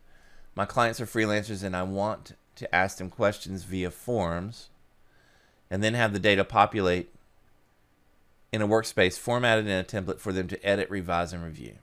[0.54, 4.70] My clients are freelancers and I want to ask them questions via forms
[5.70, 7.12] and then have the data populate
[8.52, 11.74] in a workspace formatted in a template for them to edit, revise, and review.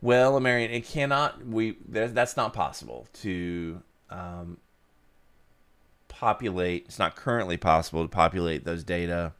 [0.00, 1.44] Well, Marion, it cannot.
[1.44, 4.58] We that's not possible to um,
[6.20, 6.84] populate.
[6.86, 9.32] It's not currently possible to populate those data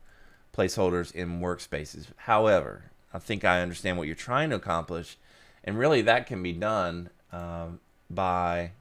[0.56, 2.06] placeholders in workspaces.
[2.16, 5.16] However, I think I understand what you're trying to accomplish,
[5.62, 8.72] and really that can be done um, by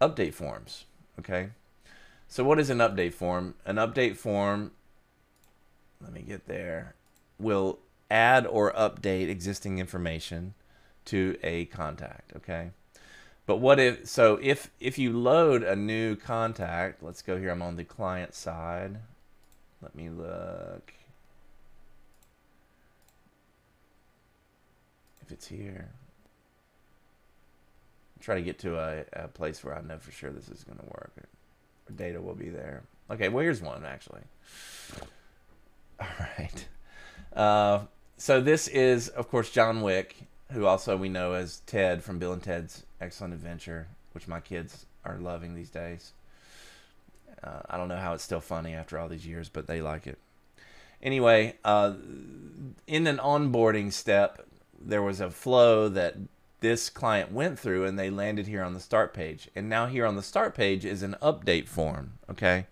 [0.00, 0.84] update forms.
[1.18, 1.50] Okay.
[2.28, 3.54] So what is an update form?
[3.64, 4.72] An update form
[6.00, 6.94] let me get there,
[7.38, 7.78] will
[8.10, 10.54] add or update existing information
[11.06, 12.70] to a contact, okay?
[13.46, 17.62] But what if, so if, if you load a new contact, let's go here, I'm
[17.62, 18.98] on the client side.
[19.80, 20.92] Let me look.
[25.22, 25.90] If it's here.
[28.20, 30.78] Try to get to a, a place where I know for sure this is going
[30.78, 31.12] to work.
[31.16, 32.82] Or data will be there.
[33.10, 34.22] Okay, well, here's one, actually.
[36.00, 36.06] All
[36.36, 36.68] right.
[37.32, 40.16] Uh, so this is, of course, John Wick,
[40.52, 44.86] who also we know as Ted from Bill and Ted's Excellent Adventure, which my kids
[45.04, 46.12] are loving these days.
[47.42, 50.06] Uh, I don't know how it's still funny after all these years, but they like
[50.06, 50.18] it.
[51.02, 51.94] Anyway, uh,
[52.86, 54.46] in an onboarding step,
[54.80, 56.16] there was a flow that
[56.60, 59.50] this client went through, and they landed here on the start page.
[59.54, 62.14] And now here on the start page is an update form.
[62.30, 62.66] Okay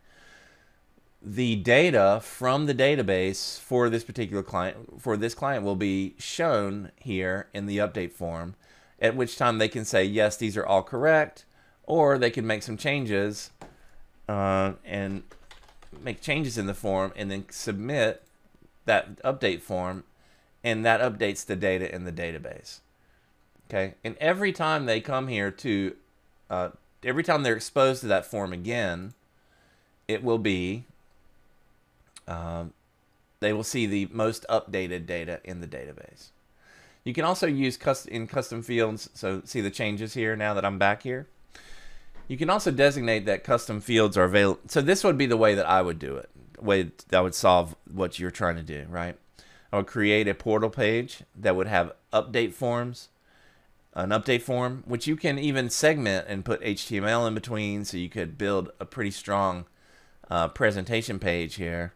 [1.25, 6.91] the data from the database for this particular client for this client will be shown
[6.97, 8.55] here in the update form
[9.01, 11.47] at which time they can say yes these are all correct
[11.85, 13.51] or they can make some changes
[14.29, 15.23] uh, and
[16.03, 18.23] make changes in the form and then submit
[18.85, 20.05] that update form
[20.63, 22.81] and that updates the data in the database.
[23.69, 23.95] Okay?
[24.03, 25.97] And every time they come here to
[26.51, 26.71] uh,
[27.03, 29.15] every time they're exposed to that form again
[30.07, 30.85] it will be
[32.27, 32.73] um,
[33.41, 36.31] they will see the most updated data in the database
[37.05, 40.65] you can also use custom in custom fields so see the changes here now that
[40.65, 41.27] I'm back here
[42.29, 44.61] you can also designate that custom fields are available.
[44.69, 47.77] So this would be the way that I would do it, way that would solve
[47.91, 49.17] what you're trying to do, right?
[49.73, 53.09] I would create a portal page that would have update forms,
[53.93, 58.09] an update form, which you can even segment and put HTML in between, so you
[58.09, 59.67] could build a pretty strong
[60.31, 61.93] uh, presentation page here.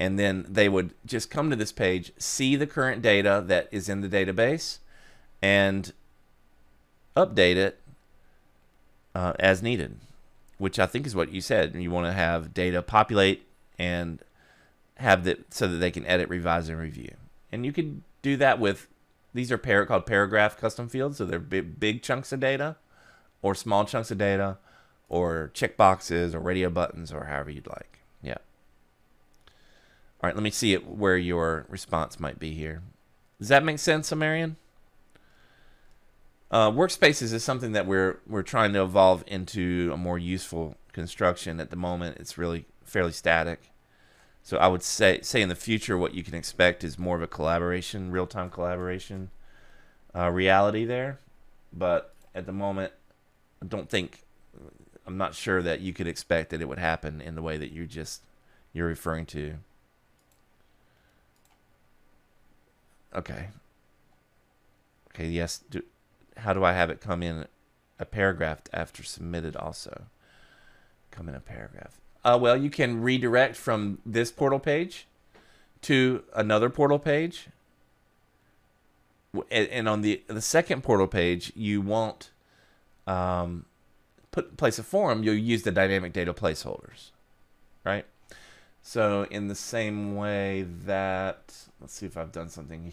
[0.00, 3.86] And then they would just come to this page, see the current data that is
[3.86, 4.78] in the database,
[5.42, 5.92] and
[7.14, 7.78] update it
[9.14, 9.96] uh, as needed,
[10.56, 11.74] which I think is what you said.
[11.74, 13.46] You want to have data populate
[13.78, 14.20] and
[14.96, 17.14] have that so that they can edit, revise, and review.
[17.52, 18.88] And you could do that with
[19.34, 22.76] these are par- called paragraph custom fields, so they're big, big chunks of data,
[23.42, 24.56] or small chunks of data,
[25.10, 28.00] or checkboxes, or radio buttons, or however you'd like.
[28.22, 28.38] Yeah.
[30.22, 32.82] All right, let me see it where your response might be here.
[33.38, 34.56] Does that make sense, Amarian?
[36.50, 41.60] Uh, workspaces is something that we're we're trying to evolve into a more useful construction.
[41.60, 43.70] At the moment, it's really fairly static.
[44.42, 47.22] So I would say say in the future, what you can expect is more of
[47.22, 49.30] a collaboration, real time collaboration
[50.14, 51.20] uh, reality there.
[51.72, 52.92] But at the moment,
[53.62, 54.24] I don't think
[55.06, 57.72] I'm not sure that you could expect that it would happen in the way that
[57.72, 58.22] you just
[58.72, 59.54] you're referring to.
[63.14, 63.48] Okay.
[65.08, 65.28] Okay.
[65.28, 65.60] Yes.
[65.70, 65.82] Do,
[66.38, 67.46] how do I have it come in
[67.98, 70.06] a paragraph after submitted also?
[71.10, 72.00] Come in a paragraph.
[72.24, 75.06] Uh, well, you can redirect from this portal page
[75.82, 77.48] to another portal page.
[79.50, 82.30] And, on the the second portal page, you won't
[83.06, 83.64] um,
[84.32, 85.22] put place a form.
[85.22, 87.10] You'll use the dynamic data placeholders,
[87.84, 88.06] right?
[88.82, 92.92] So in the same way that let's see if I've done something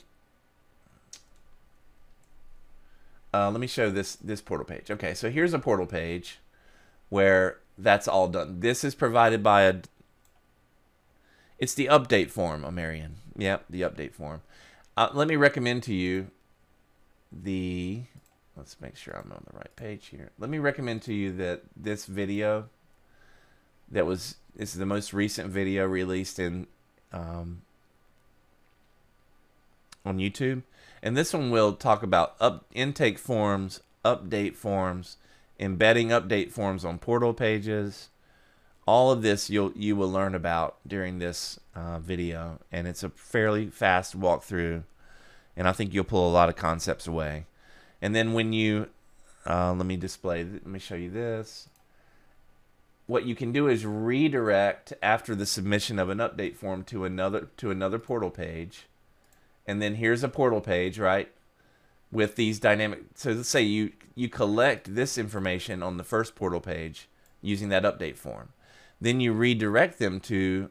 [3.34, 4.90] Uh, let me show this this portal page.
[4.90, 6.40] Okay, so here's a portal page
[7.10, 8.60] where that's all done.
[8.60, 9.76] This is provided by a.
[11.60, 13.14] It's the update form, Amarian.
[13.36, 14.42] Yep, the update form.
[14.96, 16.28] Uh, let me recommend to you
[17.32, 18.04] the.
[18.56, 20.32] Let's make sure I'm on the right page here.
[20.40, 22.70] Let me recommend to you that this video
[23.92, 26.68] that was this is the most recent video released in
[27.14, 27.62] um,
[30.06, 30.64] on YouTube.
[31.02, 35.18] And this one will talk about up intake forms, update forms,
[35.60, 38.10] embedding update forms on portal pages.
[38.86, 43.10] All of this you'll you will learn about during this uh, video, and it's a
[43.10, 44.84] fairly fast walkthrough,
[45.56, 47.46] and I think you'll pull a lot of concepts away.
[48.02, 48.88] And then when you
[49.46, 51.70] uh, let me display, let me show you this.
[53.08, 57.50] What you can do is redirect after the submission of an update form to another
[57.58, 58.88] to another portal page
[59.68, 61.30] and then here's a portal page, right?
[62.12, 66.62] With these dynamic, so let's say you you collect this information on the first portal
[66.62, 67.10] page
[67.42, 68.50] using that update form,
[69.02, 70.70] then you redirect them to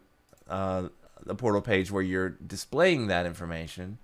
[0.49, 0.89] uh,
[1.25, 3.99] the portal page where you're displaying that information,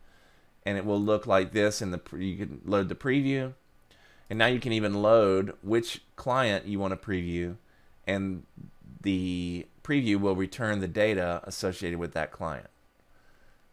[0.66, 1.80] and it will look like this.
[1.80, 3.54] And the you can load the preview,
[4.28, 7.56] and now you can even load which client you want to preview,
[8.06, 8.44] and
[9.00, 12.68] the preview will return the data associated with that client.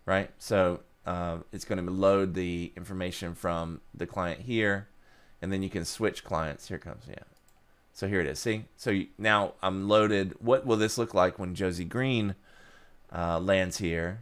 [0.06, 0.32] Right?
[0.40, 4.90] So uh, it's going to load the information from the client here,
[5.42, 6.68] and then you can switch clients.
[6.68, 7.24] Here comes, yeah.
[7.94, 8.38] So here it is.
[8.38, 8.66] See?
[8.78, 10.36] So you, now I'm loaded.
[10.40, 12.36] What will this look like when Josie Green
[13.12, 14.20] uh, lands here?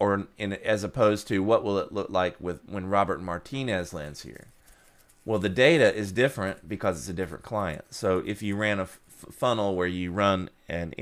[0.00, 4.22] Or in, as opposed to what will it look like with when Robert Martinez lands
[4.22, 4.48] here?
[5.24, 7.84] Well, the data is different because it's a different client.
[7.90, 8.88] So if you ran a
[9.30, 10.96] funnel where you run and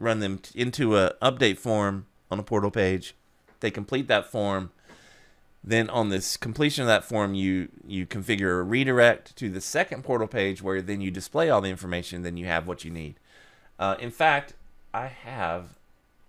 [0.00, 3.14] run them into a update form on a portal page,
[3.60, 4.70] they complete that form.
[5.64, 10.04] Then on this completion of that form, you you configure a redirect to the second
[10.04, 12.22] portal page where then you display all the information.
[12.22, 13.16] Then you have what you need.
[13.78, 14.54] Uh, in fact,
[14.94, 15.78] I have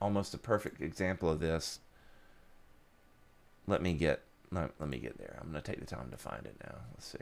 [0.01, 1.79] almost a perfect example of this.
[3.67, 4.21] Let me get
[4.51, 5.37] let, let me get there.
[5.39, 6.75] I'm going to take the time to find it now.
[6.93, 7.17] Let's see.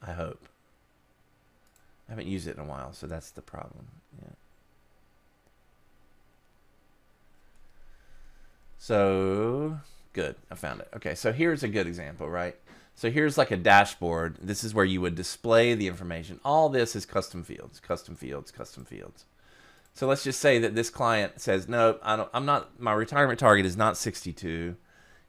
[0.00, 0.48] I hope.
[2.08, 3.86] I haven't used it in a while, so that's the problem.
[4.20, 4.30] Yeah.
[8.78, 9.78] So
[10.12, 10.88] good, I found it.
[10.96, 12.56] Okay, so here's a good example, right?
[12.94, 14.38] So here's like a dashboard.
[14.40, 16.40] This is where you would display the information.
[16.44, 19.24] All this is custom fields, custom fields, custom fields.
[19.94, 23.38] So let's just say that this client says, no, I don't, I'm not, my retirement
[23.38, 24.76] target is not 62.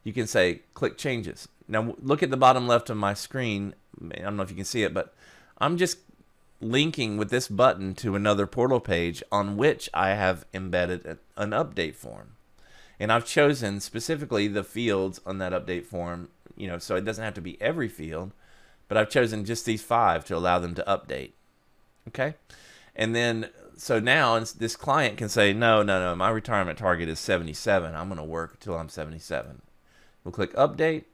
[0.03, 1.47] You can say, click changes.
[1.67, 3.73] Now look at the bottom left of my screen.
[4.01, 5.13] I don't know if you can see it, but
[5.57, 5.99] I'm just
[6.61, 11.95] linking with this button to another portal page on which I have embedded an update
[11.95, 12.35] form.
[12.99, 16.29] And I've chosen specifically the fields on that update form
[16.59, 18.33] you know, so it doesn't have to be every field,
[18.87, 21.31] but I've chosen just these five to allow them to update.
[22.09, 22.35] Okay.
[22.95, 27.17] And then, so now this client can say, no, no, no, my retirement target is
[27.17, 27.95] 77.
[27.95, 29.61] I'm going to work until I'm 77.
[30.23, 31.05] We'll click update,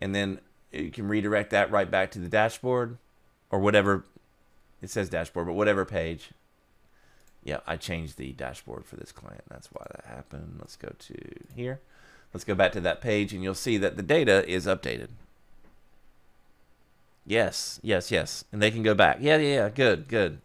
[0.00, 0.40] and then
[0.72, 2.98] you can redirect that right back to the dashboard
[3.50, 4.04] or whatever.
[4.82, 6.30] It says dashboard, but whatever page.
[7.44, 9.44] Yeah, I changed the dashboard for this client.
[9.48, 10.56] That's why that happened.
[10.58, 11.14] Let's go to
[11.54, 11.80] here.
[12.32, 15.08] Let's go back to that page and you'll see that the data is updated.
[17.26, 18.44] Yes, yes, yes.
[18.50, 19.18] And they can go back.
[19.20, 19.68] Yeah, yeah, yeah.
[19.68, 20.40] Good, good.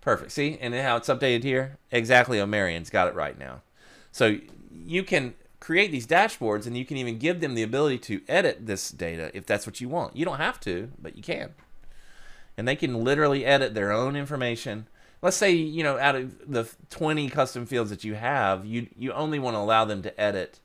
[0.00, 0.32] Perfect.
[0.32, 0.56] See?
[0.60, 1.76] And how it's updated here?
[1.90, 2.40] Exactly.
[2.40, 3.62] O'Marion's got it right now.
[4.12, 4.38] So
[4.72, 8.66] you can create these dashboards and you can even give them the ability to edit
[8.66, 10.16] this data if that's what you want.
[10.16, 11.54] You don't have to, but you can.
[12.56, 14.86] And they can literally edit their own information
[15.22, 19.12] let's say you know out of the 20 custom fields that you have you you
[19.12, 20.60] only want to allow them to edit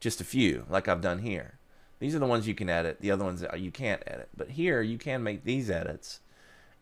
[0.00, 1.58] just a few, like I've done here.
[2.00, 3.00] These are the ones you can edit.
[3.00, 4.30] The other ones you can't edit.
[4.34, 6.20] But here you can make these edits,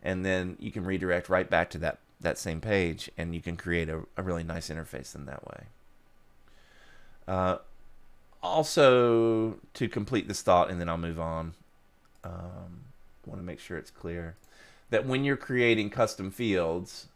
[0.01, 3.57] and then you can redirect right back to that, that same page, and you can
[3.57, 5.63] create a, a really nice interface in that way.
[7.27, 7.57] Uh,
[8.41, 11.53] also, to complete this thought, and then I'll move on,
[12.23, 12.85] um,
[13.25, 14.37] want to make sure it's clear
[14.89, 17.08] that when you're creating custom fields,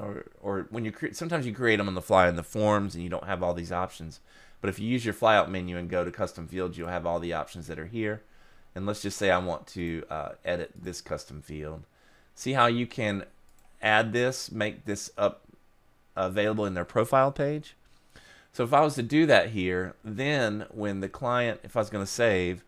[0.00, 2.94] or, or when you create, sometimes you create them on the fly in the forms
[2.94, 4.20] and you don't have all these options.
[4.60, 7.20] But if you use your flyout menu and go to custom fields, you'll have all
[7.20, 8.22] the options that are here.
[8.74, 11.82] And let's just say I want to uh, edit this custom field.
[12.34, 13.24] See how you can
[13.82, 15.42] add this, make this up
[16.16, 17.74] available in their profile page.
[18.52, 21.90] So if I was to do that here, then when the client, if I was
[21.90, 22.64] going to save,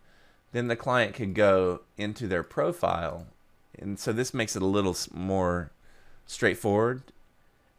[0.53, 3.27] then the client could go into their profile.
[3.79, 5.71] And so this makes it a little more
[6.27, 7.03] straightforward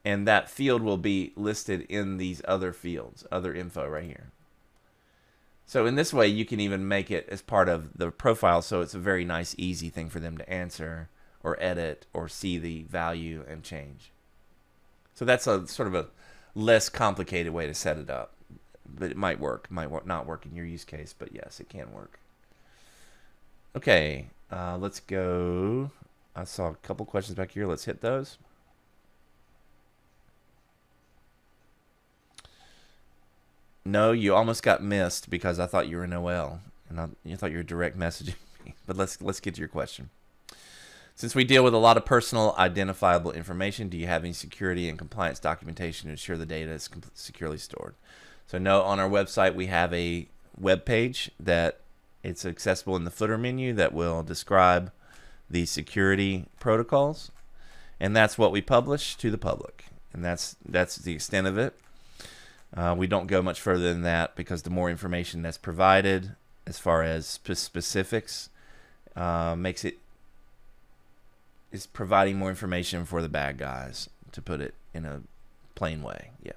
[0.03, 4.31] and that field will be listed in these other fields, other info right here.
[5.65, 8.81] So in this way, you can even make it as part of the profile, so
[8.81, 11.07] it's a very nice, easy thing for them to answer
[11.43, 14.11] or edit or see the value and change.
[15.13, 16.07] So that's a sort of a
[16.55, 18.33] less complicated way to set it up,
[18.85, 21.93] but it might work, might not work in your use case, but yes, it can
[21.93, 22.19] work.
[23.75, 25.91] Okay, uh, let's go.
[26.35, 27.67] I saw a couple questions back here.
[27.67, 28.37] Let's hit those.
[33.91, 37.51] No, you almost got missed because I thought you were Noel, and I, you thought
[37.51, 38.35] you were direct messaging
[38.65, 38.73] me.
[38.87, 40.09] But let's let's get to your question.
[41.13, 44.87] Since we deal with a lot of personal identifiable information, do you have any security
[44.87, 47.95] and compliance documentation to ensure the data is securely stored?
[48.47, 51.81] So no, on our website we have a web page that
[52.23, 54.93] it's accessible in the footer menu that will describe
[55.49, 57.29] the security protocols,
[57.99, 61.75] and that's what we publish to the public, and that's that's the extent of it.
[62.75, 66.79] Uh, we don't go much further than that because the more information that's provided, as
[66.79, 68.49] far as sp- specifics,
[69.15, 69.97] uh, makes it
[71.71, 75.21] is providing more information for the bad guys, to put it in a
[75.75, 76.31] plain way.
[76.43, 76.51] Yeah.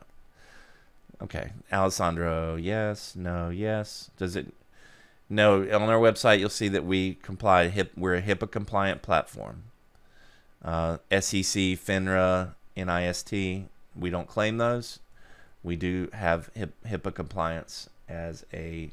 [1.23, 2.57] Okay, Alessandro.
[2.57, 3.15] Yes.
[3.17, 3.49] No.
[3.49, 4.11] Yes.
[4.17, 4.53] Does it?
[5.29, 5.63] No.
[5.63, 7.69] On our website, you'll see that we comply.
[7.69, 9.65] HIP, we're a HIPAA compliant platform.
[10.65, 13.65] Uh, SEC, FINRA, NIST.
[13.97, 14.99] We don't claim those
[15.65, 18.91] we do have HIPAA compliance as a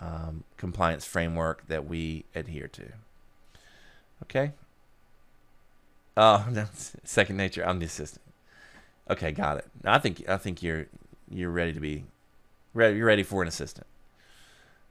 [0.00, 2.86] um, compliance framework that we adhere to.
[4.24, 4.52] Okay.
[6.16, 7.64] Oh, that's second nature.
[7.64, 8.22] I'm the assistant.
[9.08, 9.66] Okay, got it.
[9.84, 10.86] I think I think you're
[11.28, 12.04] you're ready to be
[12.74, 12.96] ready.
[12.96, 13.86] You're ready for an assistant.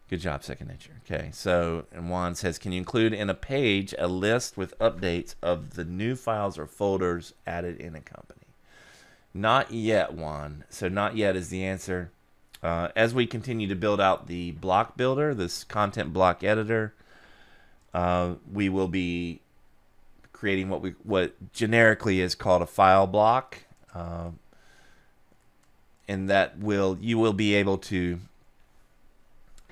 [0.09, 1.01] Good job, second nature.
[1.05, 5.35] Okay, so and Juan says, can you include in a page a list with updates
[5.41, 8.38] of the new files or folders added in a company?
[9.33, 10.63] Not yet, Juan.
[10.69, 12.11] So not yet is the answer.
[12.61, 16.93] Uh, as we continue to build out the block builder, this content block editor,
[17.93, 19.39] uh, we will be
[20.33, 23.59] creating what we what generically is called a file block,
[23.93, 24.29] uh,
[26.07, 28.19] and that will you will be able to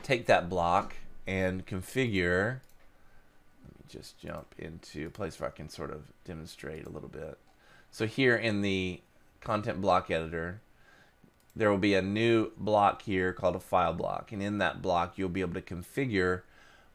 [0.01, 0.95] take that block
[1.25, 2.59] and configure.
[3.65, 7.09] Let me just jump into a place where I can sort of demonstrate a little
[7.09, 7.37] bit.
[7.91, 9.01] So here in the
[9.47, 10.61] content block editor,
[11.55, 14.33] there will be a new block here called a file block.
[14.33, 16.41] And in that block, you'll be able to configure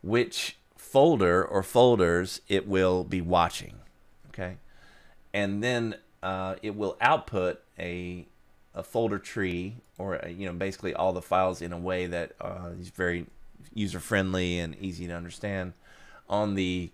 [0.02, 3.76] which folder or folders it will be watching.
[4.28, 4.56] Okay,
[5.32, 8.26] and then uh, it will output a
[8.74, 12.32] a folder tree or a, you know basically all the files in a way that
[12.40, 13.26] uh, is very
[13.72, 15.72] user friendly and easy to understand
[16.28, 16.90] on the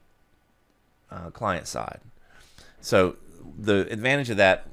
[1.10, 2.00] uh, client side.
[2.80, 3.16] So
[3.58, 4.66] the advantage of that,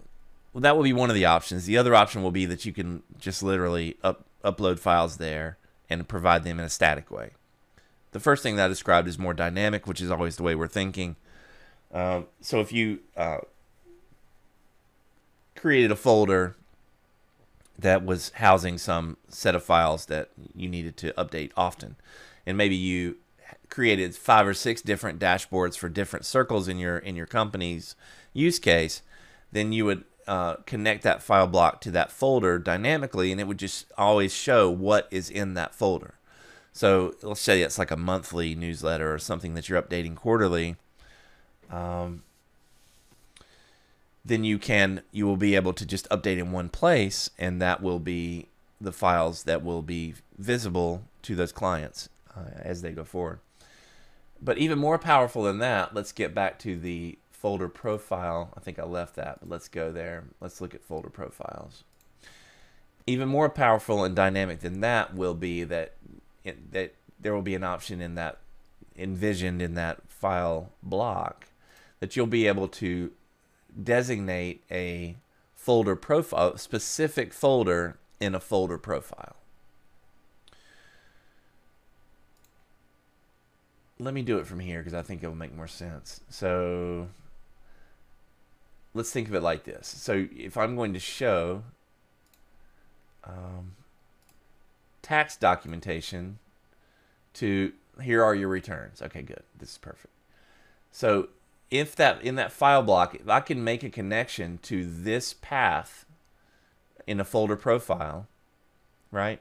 [0.55, 1.65] well, that will be one of the options.
[1.65, 5.57] The other option will be that you can just literally up, upload files there
[5.89, 7.31] and provide them in a static way.
[8.13, 10.69] The first thing that I described is more dynamic, which is always the way we're
[10.69, 11.17] thinking.
[11.93, 13.39] Um, so if you uh,
[15.57, 16.55] created a folder
[17.77, 21.97] that was housing some set of files that you needed to update often,
[22.45, 23.17] and maybe you
[23.67, 27.97] created five or six different dashboards for different circles in your in your company's
[28.31, 29.01] use case,
[29.51, 33.59] then you would uh, connect that file block to that folder dynamically, and it would
[33.59, 36.15] just always show what is in that folder.
[36.73, 40.75] So let's say it's like a monthly newsletter or something that you're updating quarterly.
[41.71, 42.23] Um,
[44.25, 47.81] then you can you will be able to just update in one place, and that
[47.81, 48.47] will be
[48.81, 53.39] the files that will be visible to those clients uh, as they go forward.
[54.41, 58.51] But even more powerful than that, let's get back to the folder profile.
[58.57, 60.23] I think I left that, but let's go there.
[60.41, 61.83] Let's look at folder profiles.
[63.05, 65.93] Even more powerful and dynamic than that will be that
[66.43, 68.39] it, that there will be an option in that
[68.97, 71.45] envisioned in that file block
[71.99, 73.11] that you'll be able to
[73.83, 75.15] designate a
[75.53, 79.35] folder profile, specific folder in a folder profile.
[83.97, 86.19] let me do it from here because I think it will make more sense.
[86.29, 87.07] So
[88.95, 89.87] let's think of it like this.
[89.87, 91.63] So if I'm going to show
[93.23, 93.75] um,
[95.03, 96.39] tax documentation
[97.33, 99.01] to here are your returns.
[99.01, 99.43] Okay, good.
[99.57, 100.13] This is perfect.
[100.91, 101.27] So
[101.69, 106.05] if that in that file block, if I can make a connection to this path
[107.05, 108.27] in a folder profile,
[109.11, 109.39] right?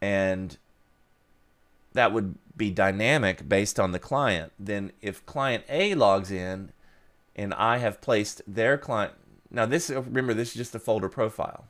[0.00, 0.56] And
[1.94, 4.52] that would be dynamic based on the client.
[4.58, 6.72] Then if client A logs in
[7.38, 9.14] and I have placed their client,
[9.50, 11.68] now this, remember this is just a folder profile,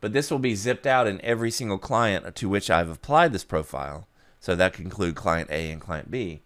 [0.00, 3.44] but this will be zipped out in every single client to which I've applied this
[3.44, 4.06] profile.
[4.42, 6.40] So that can include client A and client B.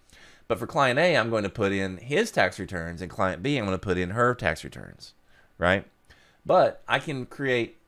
[0.48, 3.56] But for client A, I'm going to put in his tax returns, and client B,
[3.56, 5.14] I'm going to put in her tax returns,
[5.58, 5.86] right?
[6.44, 7.78] But I can create,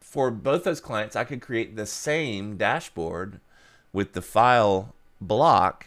[0.00, 3.40] for both those clients, I could create the same dashboard
[3.92, 5.86] with the file block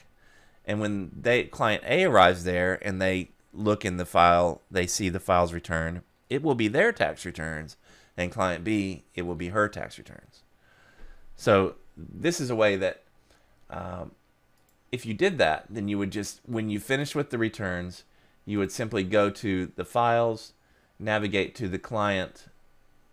[0.66, 5.10] and when they client A arrives there and they look in the file, they see
[5.10, 7.78] the file's return, it will be their tax returns,
[8.16, 10.44] and client B, it will be her tax returns.
[11.36, 13.04] So this is a way that
[13.70, 14.12] um,
[14.92, 18.04] if you did that, then you would just, when you finish with the returns,
[18.46, 20.54] you would simply go to the files,
[21.00, 22.46] navigate to the client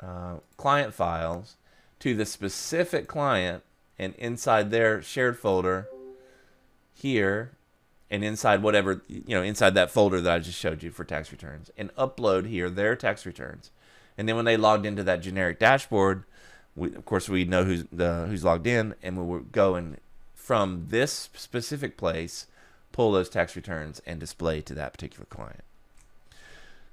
[0.01, 1.57] uh, client files,
[1.99, 3.65] to the specific client,
[3.99, 5.89] and inside their shared folder,
[6.95, 7.51] here
[8.11, 11.31] and inside whatever you know inside that folder that I just showed you for tax
[11.31, 13.71] returns and upload here their tax returns.
[14.17, 16.25] And then when they logged into that generic dashboard
[16.75, 19.99] we, of course we know who's the who's logged in and we will go and
[20.35, 22.47] from this specific place
[22.93, 25.63] pull those tax returns and display to that particular client.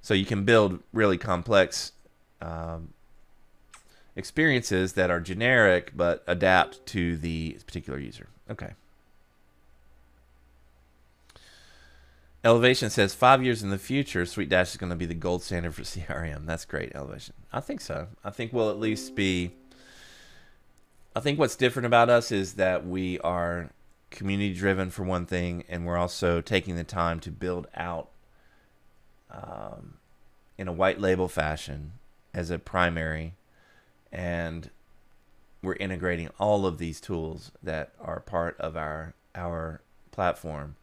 [0.02, 1.94] So you can build really complex
[2.42, 2.90] um,
[4.16, 8.28] experiences that are generic but adapt to the particular user.
[8.50, 8.74] Okay
[12.46, 15.74] Elevation says five years in the future, SuiteDash is going to be the gold standard
[15.74, 16.46] for CRM.
[16.46, 17.34] That's great, Elevation.
[17.52, 18.08] I think so.
[18.24, 19.52] I think we'll at least be.
[21.16, 23.72] I think what's different about us is that we are
[24.12, 28.10] community driven for one thing, and we're also taking the time to build out
[29.32, 29.96] um,
[30.56, 31.94] in a white label fashion
[32.32, 33.34] as a primary,
[34.12, 34.70] and
[35.64, 39.82] we're integrating all of these tools that are part of our our
[40.12, 40.76] platform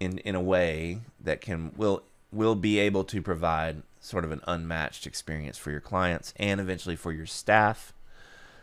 [0.00, 4.40] in in a way that can will will be able to provide sort of an
[4.46, 7.92] unmatched experience for your clients and eventually for your staff.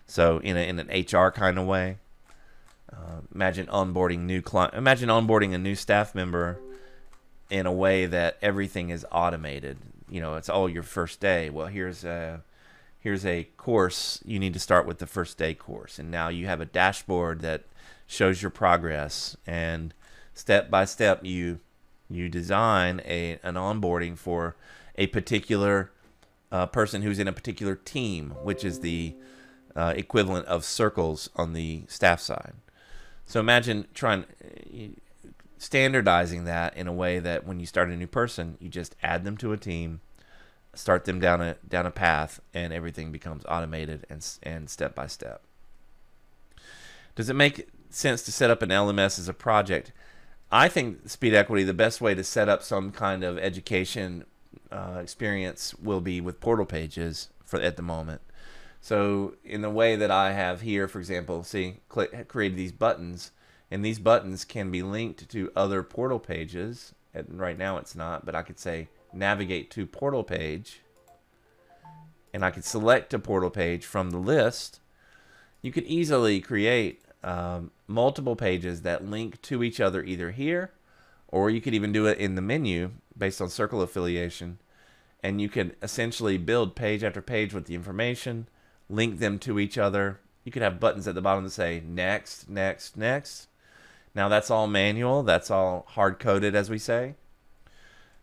[0.07, 1.97] So in a, in an HR kind of way.
[2.91, 4.73] Uh, imagine onboarding new client.
[4.75, 6.59] Imagine onboarding a new staff member
[7.49, 9.77] in a way that everything is automated.
[10.09, 11.49] You know, it's all your first day.
[11.49, 12.41] Well, here's a
[12.99, 14.19] here's a course.
[14.23, 17.41] You need to start with the first day course, and now you have a dashboard
[17.41, 17.63] that
[18.07, 19.93] shows your progress and
[20.35, 21.59] step by step you
[22.07, 24.55] you design a an onboarding for
[24.97, 25.91] a particular
[26.51, 29.15] uh, person who's in a particular team, which is the
[29.75, 32.53] uh, equivalent of circles on the staff side.
[33.25, 34.25] So imagine trying
[35.57, 39.23] standardizing that in a way that when you start a new person, you just add
[39.23, 40.01] them to a team,
[40.73, 45.07] start them down a down a path, and everything becomes automated and and step by
[45.07, 45.41] step.
[47.15, 49.91] Does it make sense to set up an LMS as a project?
[50.51, 54.25] I think Speed Equity, the best way to set up some kind of education
[54.71, 58.21] uh, experience will be with portal pages for at the moment.
[58.81, 63.31] So in the way that I have here, for example, see, click, created these buttons,
[63.71, 66.93] and these buttons can be linked to other portal pages.
[67.13, 70.81] And right now it's not, but I could say navigate to portal page,
[72.33, 74.79] and I could select a portal page from the list.
[75.61, 80.71] You could easily create um, multiple pages that link to each other either here,
[81.27, 84.59] or you could even do it in the menu based on circle affiliation.
[85.23, 88.47] And you could essentially build page after page with the information
[88.89, 90.19] link them to each other.
[90.43, 93.47] You could have buttons at the bottom that say next, next, next.
[94.13, 97.15] Now that's all manual, that's all hard coded, as we say.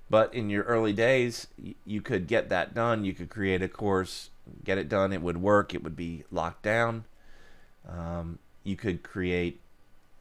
[0.08, 1.48] But in your early days,
[1.86, 3.04] you could get that done.
[3.04, 4.28] You could create a course,
[4.62, 5.12] get it done.
[5.12, 5.74] It would work.
[5.74, 7.06] It would be locked down.
[7.88, 9.60] Um, you could create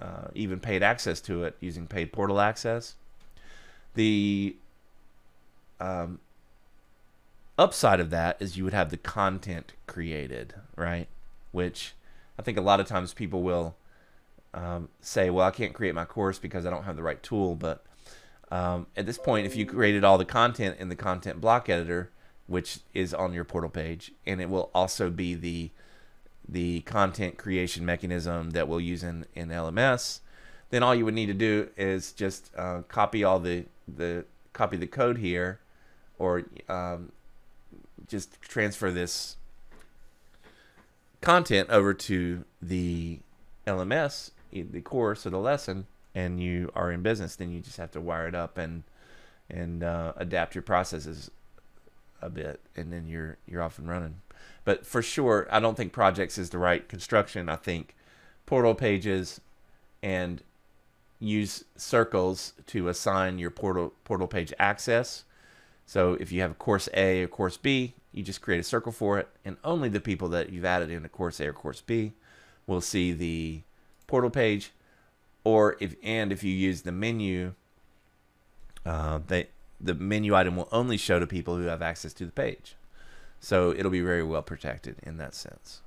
[0.01, 2.95] uh, even paid access to it using paid portal access.
[3.93, 4.55] The
[5.79, 6.19] um,
[7.57, 11.07] upside of that is you would have the content created, right?
[11.51, 11.93] Which
[12.39, 13.75] I think a lot of times people will
[14.53, 17.55] um, say, well, I can't create my course because I don't have the right tool.
[17.55, 17.83] But
[18.51, 22.09] um, at this point, if you created all the content in the content block editor,
[22.47, 25.69] which is on your portal page, and it will also be the
[26.51, 30.19] the content creation mechanism that we'll use in, in LMS,
[30.69, 34.77] then all you would need to do is just uh, copy all the the copy
[34.77, 35.59] the code here,
[36.19, 37.11] or um,
[38.07, 39.37] just transfer this
[41.21, 43.19] content over to the
[43.65, 47.35] LMS, the course or the lesson, and you are in business.
[47.35, 48.83] Then you just have to wire it up and
[49.49, 51.31] and uh, adapt your processes
[52.21, 54.21] a bit, and then you're you're off and running.
[54.63, 57.49] But for sure, I don't think projects is the right construction.
[57.49, 57.95] I think
[58.45, 59.41] portal pages
[60.03, 60.43] and
[61.19, 65.23] use circles to assign your portal portal page access
[65.91, 68.93] so if you have a course A or course B, you just create a circle
[68.93, 72.13] for it, and only the people that you've added into course A or course B
[72.65, 73.63] will see the
[74.07, 74.71] portal page.
[75.43, 77.55] Or if and if you use the menu,
[78.85, 79.49] uh, they,
[79.81, 82.75] the menu item will only show to people who have access to the page.
[83.41, 85.81] So it'll be very well protected in that sense.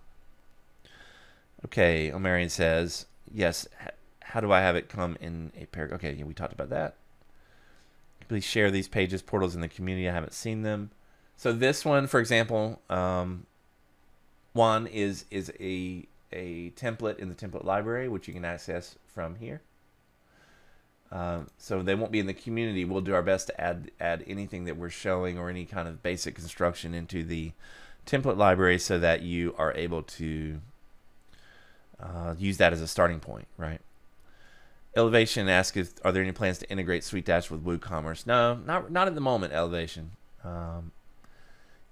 [1.64, 3.66] Okay, Omarion says, yes,
[4.20, 6.00] how do I have it come in a paragraph?
[6.00, 6.96] Okay, yeah, we talked about that.
[8.28, 10.08] Please share these pages, portals in the community.
[10.08, 10.90] I haven't seen them.
[11.36, 13.46] So this one, for example, um,
[14.52, 19.36] one is is a a template in the template library, which you can access from
[19.36, 19.60] here.
[21.14, 22.84] Um, so they won't be in the community.
[22.84, 26.02] We'll do our best to add add anything that we're showing or any kind of
[26.02, 27.52] basic construction into the
[28.04, 30.60] template library so that you are able to
[32.00, 33.80] uh, use that as a starting point, right?
[34.96, 38.26] Elevation asks, if, are there any plans to integrate SuiteDash with WooCommerce?
[38.26, 39.52] No, not not at the moment.
[39.52, 40.10] Elevation.
[40.42, 40.90] Um,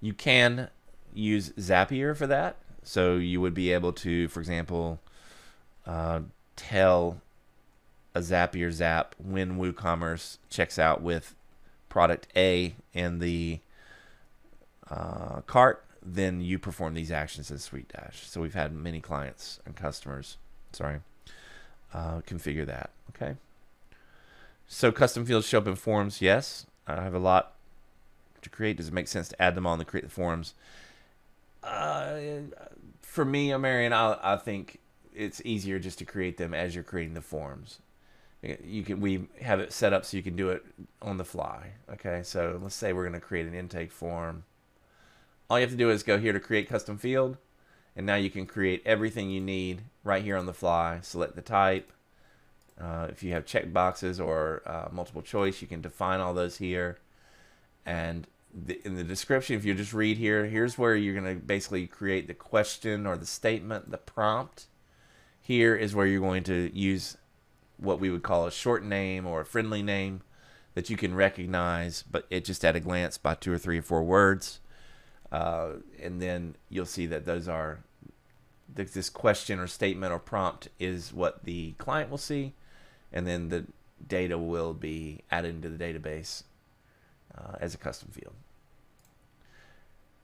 [0.01, 0.69] you can
[1.15, 4.99] use Zapier for that, so you would be able to, for example,
[5.87, 6.23] uh,
[6.57, 7.21] tell
[8.15, 11.35] a Zapier Zap when WooCommerce checks out with
[11.89, 13.61] product A in the
[14.91, 18.25] uh, cart, then you perform these actions as SuiteDash.
[18.25, 20.37] So we've had many clients and customers.
[20.73, 21.01] Sorry
[21.95, 22.91] uh, configure that.
[23.11, 23.37] Okay.
[24.67, 26.23] So custom fields show up in forms.
[26.23, 27.53] Yes, I have a lot
[28.41, 28.77] to create.
[28.77, 30.55] Does it make sense to add them on to create the forms?
[31.63, 32.19] Uh,
[33.03, 34.79] for me, Marion, I, I think
[35.15, 37.79] it's easier just to create them as you're creating the forms.
[38.43, 40.65] You can we have it set up so you can do it
[41.01, 41.73] on the fly.
[41.93, 44.45] Okay, so let's say we're going to create an intake form.
[45.49, 47.37] All you have to do is go here to create custom field
[47.95, 51.01] and now you can create everything you need right here on the fly.
[51.03, 51.93] Select the type.
[52.81, 56.57] Uh, if you have check boxes or uh, multiple choice, you can define all those
[56.57, 56.99] here.
[57.85, 61.45] And the, in the description, if you just read here, here's where you're going to
[61.45, 64.67] basically create the question or the statement, the prompt.
[65.41, 67.17] Here is where you're going to use
[67.83, 70.23] what we would call a short name or a friendly name
[70.75, 73.83] that you can recognize, but it just at a glance by two or three or
[73.83, 74.61] four words.
[75.31, 77.81] Uh, and then you'll see that those are
[78.75, 82.55] this question or statement or prompt is what the client will see,
[83.13, 83.67] and then the
[84.07, 86.45] data will be added into the database
[87.37, 88.35] uh, as a custom field.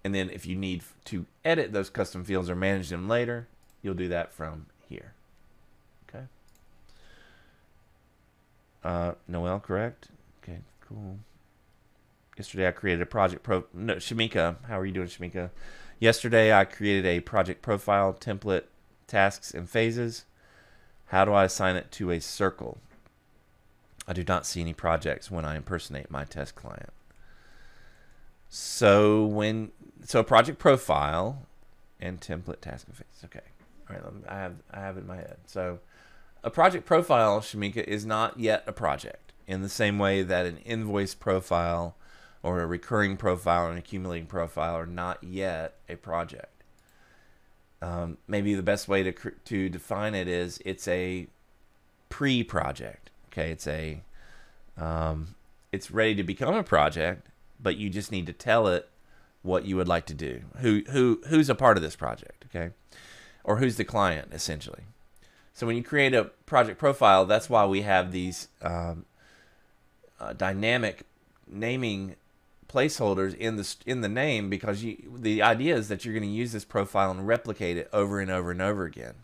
[0.04, 3.48] And then if you need to edit those custom fields or manage them later,
[3.82, 5.12] you'll do that from here.
[6.08, 6.24] Okay.
[8.84, 10.08] Uh, Noel, correct?
[10.42, 11.18] Okay, cool.
[12.36, 13.64] Yesterday I created a project pro.
[13.74, 15.50] No, Shamika, how are you doing, Shamika?
[15.98, 18.64] Yesterday I created a project profile template,
[19.06, 20.24] tasks and phases.
[21.06, 22.78] How do I assign it to a circle?
[24.06, 26.90] I do not see any projects when I impersonate my test client.
[28.48, 29.72] So when
[30.04, 31.46] so project profile
[32.00, 33.06] and template task and phase.
[33.24, 33.40] Okay.
[33.90, 34.24] All right.
[34.28, 35.36] I have I have it in my head.
[35.46, 35.80] So
[36.48, 40.56] a project profile, Shamika, is not yet a project in the same way that an
[40.64, 41.94] invoice profile
[42.42, 46.64] or a recurring profile or an accumulating profile are not yet a project.
[47.82, 51.26] Um, maybe the best way to to define it is it's a
[52.08, 53.10] pre-project.
[53.26, 54.02] Okay, it's a
[54.78, 55.34] um,
[55.70, 57.28] it's ready to become a project,
[57.60, 58.88] but you just need to tell it
[59.42, 60.40] what you would like to do.
[60.60, 62.46] Who who who's a part of this project?
[62.46, 62.70] Okay,
[63.44, 64.84] or who's the client essentially.
[65.58, 69.06] So when you create a project profile, that's why we have these um,
[70.20, 71.02] uh, dynamic
[71.48, 72.14] naming
[72.68, 76.28] placeholders in the in the name because you the idea is that you're going to
[76.28, 79.14] use this profile and replicate it over and over and over again.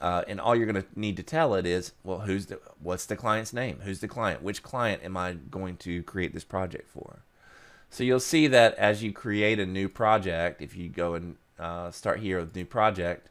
[0.00, 3.06] Uh, and all you're going to need to tell it is, well, who's the what's
[3.06, 3.78] the client's name?
[3.84, 4.42] Who's the client?
[4.42, 7.20] Which client am I going to create this project for?
[7.90, 11.92] So you'll see that as you create a new project, if you go and uh,
[11.92, 13.28] start here with new project,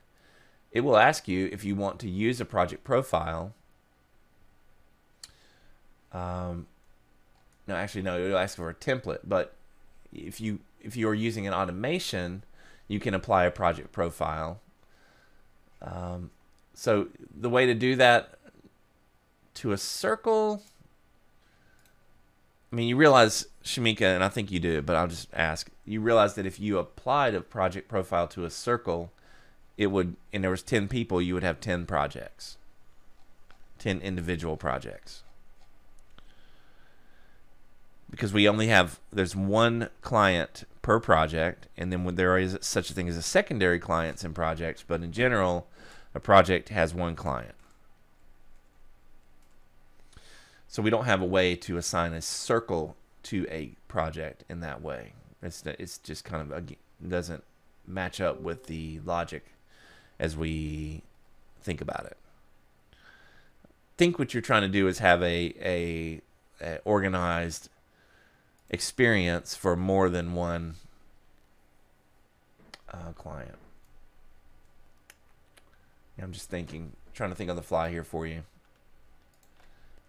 [0.72, 3.54] it will ask you if you want to use a project profile.
[6.12, 6.68] Um,
[7.68, 8.20] no, actually, no.
[8.20, 9.22] It'll ask for a template.
[9.24, 9.54] But
[10.14, 12.44] if you if you are using an automation,
[12.88, 14.60] you can apply a project profile.
[15.82, 16.32] Um,
[16.74, 18.38] so the way to do that
[19.56, 20.64] to a circle.
[22.72, 25.70] I mean, you realize, Shamika, and I think you do, but I'll just ask.
[25.86, 29.12] You realize that if you applied a project profile to a circle,
[29.78, 32.58] it would, and there was 10 people, you would have 10 projects,
[33.80, 35.24] 10 individual projects.
[38.10, 42.90] Because we only have there's one client per project and then when there is such
[42.90, 45.68] a thing as a secondary clients in projects but in general
[46.16, 47.54] a project has one client.
[50.70, 54.82] So we don't have a way to assign a circle to a project in that
[54.82, 55.14] way.
[55.44, 56.72] It's it's just kind of
[57.06, 57.44] doesn't
[57.86, 59.46] match up with the logic
[60.20, 61.02] as we
[61.62, 62.18] think about it
[63.98, 66.22] think what you're trying to do is have a, a,
[66.62, 67.70] a organized
[68.70, 70.76] experience for more than one
[72.94, 73.56] uh, client.
[76.22, 78.44] I'm just thinking, trying to think on the fly here for you.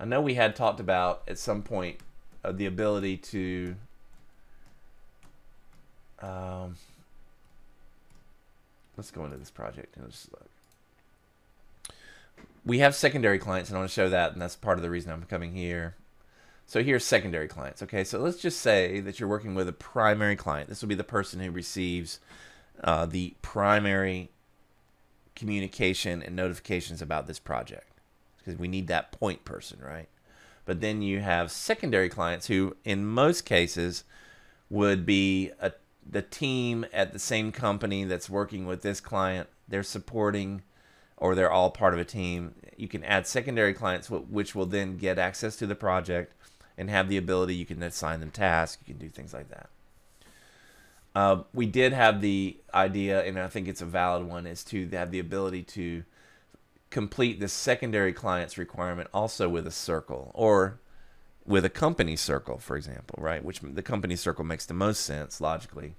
[0.00, 1.98] I know we had talked about at some point
[2.44, 3.74] uh, the ability to
[6.20, 6.76] um,
[8.98, 10.46] let's go into this project and just look.
[12.64, 14.90] We have secondary clients, and I want to show that, and that's part of the
[14.90, 15.94] reason I'm coming here.
[16.66, 17.82] So here's secondary clients.
[17.82, 20.68] Okay, so let's just say that you're working with a primary client.
[20.68, 22.20] This will be the person who receives
[22.84, 24.28] uh, the primary
[25.34, 27.88] communication and notifications about this project
[28.38, 30.08] because we need that point person, right?
[30.66, 34.04] But then you have secondary clients who, in most cases,
[34.68, 35.72] would be a,
[36.10, 39.48] the team at the same company that's working with this client.
[39.68, 40.62] They're supporting
[41.16, 42.54] or they're all part of a team.
[42.76, 46.32] You can add secondary clients, which will then get access to the project
[46.76, 47.54] and have the ability.
[47.54, 48.80] You can assign them tasks.
[48.86, 49.68] You can do things like that.
[51.14, 54.88] Uh, we did have the idea, and I think it's a valid one, is to
[54.90, 56.04] have the ability to
[56.90, 60.78] complete the secondary client's requirement also with a circle or
[61.48, 63.42] with a company circle, for example, right?
[63.42, 65.94] Which the company circle makes the most sense logically.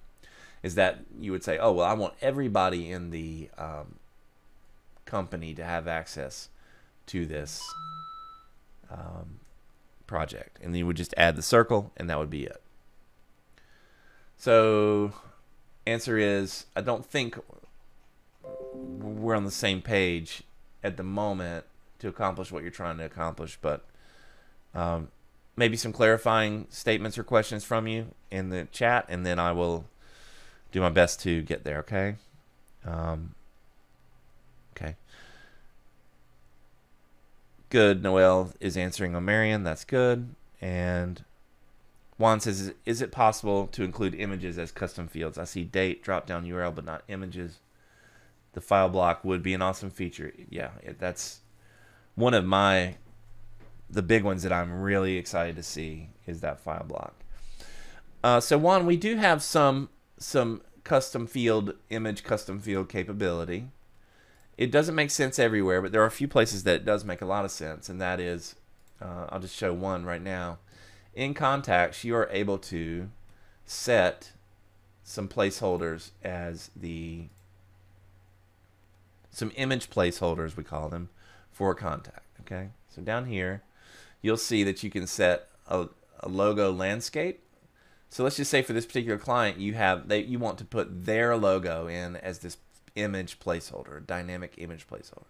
[0.61, 3.95] Is that you would say, oh, well, I want everybody in the um,
[5.05, 6.49] company to have access
[7.07, 7.63] to this
[8.91, 9.39] um,
[10.05, 10.59] project.
[10.61, 12.61] And then you would just add the circle, and that would be it.
[14.37, 15.13] So,
[15.87, 17.39] answer is I don't think
[18.73, 20.43] we're on the same page
[20.83, 21.65] at the moment
[21.99, 23.85] to accomplish what you're trying to accomplish, but
[24.75, 25.09] um,
[25.59, 29.85] maybe some clarifying statements or questions from you in the chat, and then I will
[30.71, 32.15] do my best to get there, okay?
[32.85, 33.35] Um,
[34.71, 34.95] okay.
[37.69, 38.01] Good.
[38.01, 39.65] Noel is answering on Marion.
[39.65, 40.33] That's good.
[40.61, 41.25] And
[42.17, 45.37] Juan says, is it possible to include images as custom fields?
[45.37, 47.59] I see date, drop down URL, but not images.
[48.53, 50.31] The file block would be an awesome feature.
[50.49, 51.41] Yeah, that's
[52.15, 52.95] one of my
[53.89, 57.15] the big ones that I'm really excited to see is that file block.
[58.23, 63.69] Uh, so Juan, we do have some some custom field image custom field capability
[64.59, 67.21] it doesn't make sense everywhere, but there are a few places that it does make
[67.21, 68.55] a lot of sense, and that is
[69.01, 70.57] uh, I'll just show one right now.
[71.15, 73.09] In contacts, you are able to
[73.65, 74.33] set
[75.01, 77.27] some placeholders as the
[79.31, 81.07] some image placeholders we call them
[81.51, 83.61] for contact okay so down here
[84.21, 85.87] you'll see that you can set a,
[86.19, 87.41] a logo landscape
[88.09, 91.05] so let's just say for this particular client you have they you want to put
[91.05, 92.57] their logo in as this
[92.95, 95.23] image placeholder dynamic image placeholder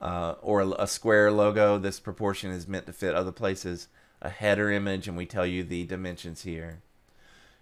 [0.00, 3.88] uh, or a, a square logo this proportion is meant to fit other places
[4.22, 6.80] a header image and we tell you the dimensions here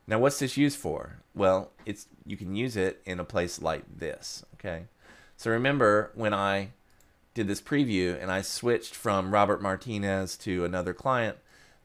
[0.07, 1.19] now, what's this used for?
[1.35, 4.45] Well, it's you can use it in a place like this.
[4.55, 4.85] Okay,
[5.37, 6.71] so remember when I
[7.35, 11.37] did this preview and I switched from Robert Martinez to another client,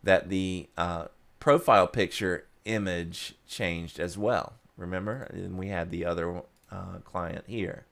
[0.03, 1.05] that the uh,
[1.39, 4.53] profile picture image changed as well.
[4.77, 7.85] Remember, and we had the other uh, client here.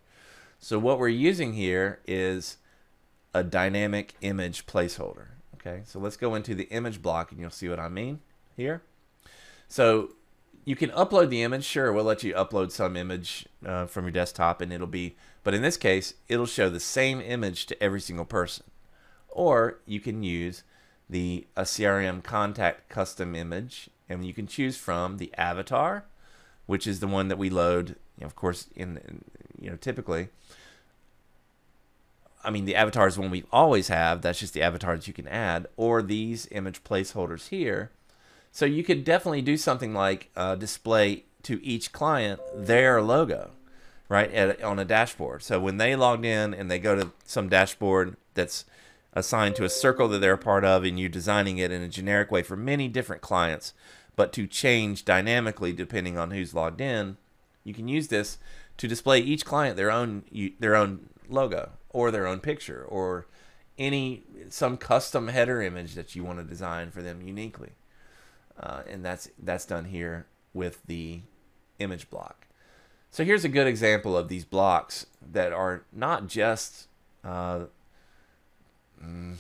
[0.60, 2.58] So what we're using here is
[3.34, 5.28] a dynamic image placeholder.
[5.56, 8.22] Okay, so let's go into the image block and you'll see what I mean
[8.56, 8.82] here.
[9.68, 10.12] So
[10.64, 11.64] you can upload the image.
[11.64, 15.16] Sure, we'll let you upload some image uh, from your desktop, and it'll be.
[15.48, 18.66] But in this case, it'll show the same image to every single person.
[19.30, 20.64] Or you can use
[21.10, 26.04] the a CRM contact custom image, and you can choose from the avatar,
[26.66, 27.92] which is the one that we load.
[28.18, 29.24] You know, of course, in, in
[29.58, 30.28] you know typically.
[32.44, 34.22] I mean, the avatar is one we always have.
[34.22, 37.92] That's just the avatars you can add, or these image placeholders here
[38.52, 43.52] so you could definitely do something like uh, display to each client their logo,
[44.10, 45.44] right, at, on a dashboard.
[45.44, 48.66] So when they logged in and they go to some dashboard that's
[49.14, 51.88] assigned to a circle that they're a part of, and you're designing it in a
[51.88, 53.74] generic way for many different clients,
[54.16, 57.18] but to change dynamically depending on who's logged in,
[57.64, 58.38] you can use this
[58.78, 60.24] to display each client their own
[60.60, 63.26] their own logo or their own picture or
[63.78, 67.72] any some custom header image that you want to design for them uniquely
[68.60, 71.22] uh, and that's that's done here with the
[71.80, 72.47] image block.
[73.18, 76.88] So here's a good example of these blocks that are not just
[77.24, 77.62] uh,
[79.04, 79.38] mm,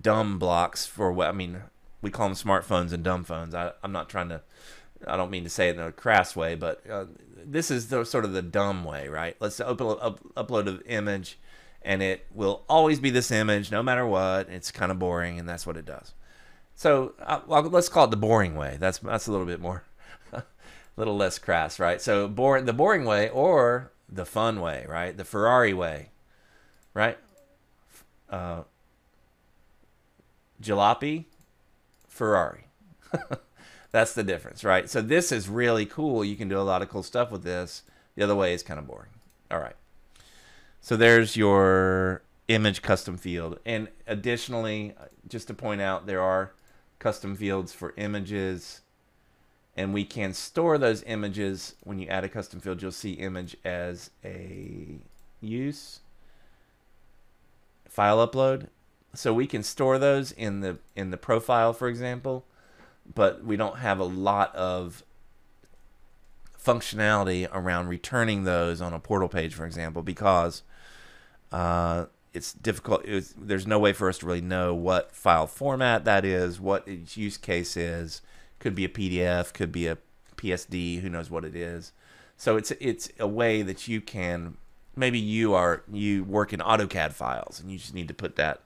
[0.00, 1.62] dumb blocks for what I mean.
[2.00, 3.54] We call them smartphones and dumb phones.
[3.54, 4.40] I, I'm not trying to.
[5.06, 7.04] I don't mean to say it in a crass way, but uh,
[7.36, 9.36] this is the sort of the dumb way, right?
[9.38, 11.38] Let's upload up, upload an image,
[11.82, 14.48] and it will always be this image, no matter what.
[14.48, 16.12] It's kind of boring, and that's what it does.
[16.74, 18.78] So uh, well, let's call it the boring way.
[18.80, 19.84] That's that's a little bit more,
[20.96, 22.00] a little less crass, right?
[22.00, 25.16] So boring, the boring way or the fun way, right?
[25.16, 26.10] The Ferrari way,
[26.94, 27.18] right?
[28.28, 28.62] Uh,
[30.60, 31.26] jalopy,
[32.08, 32.66] Ferrari.
[33.90, 34.88] that's the difference, right?
[34.88, 36.24] So this is really cool.
[36.24, 37.82] You can do a lot of cool stuff with this.
[38.14, 39.10] The other way is kind of boring.
[39.50, 39.76] All right.
[40.80, 43.58] So there's your image custom field.
[43.64, 44.94] And additionally,
[45.28, 46.52] just to point out, there are
[46.98, 48.81] custom fields for images
[49.76, 53.56] and we can store those images when you add a custom field you'll see image
[53.64, 54.98] as a
[55.40, 56.00] use
[57.88, 58.68] file upload
[59.14, 62.44] so we can store those in the in the profile for example
[63.14, 65.02] but we don't have a lot of
[66.62, 70.62] functionality around returning those on a portal page for example because
[71.50, 73.04] uh, it's difficult.
[73.04, 76.86] It's, there's no way for us to really know what file format that is, what
[76.88, 78.22] its use case is.
[78.62, 79.98] Could be a PDF, could be a
[80.36, 81.00] PSD.
[81.00, 81.92] Who knows what it is?
[82.36, 84.56] So it's it's a way that you can
[84.94, 88.60] maybe you are you work in AutoCAD files and you just need to put that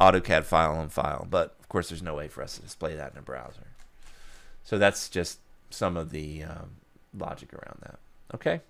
[0.00, 1.26] AutoCAD file on file.
[1.28, 3.66] But of course, there's no way for us to display that in a browser.
[4.64, 6.76] So that's just some of the um,
[7.14, 7.98] logic around that.
[8.34, 8.62] Okay.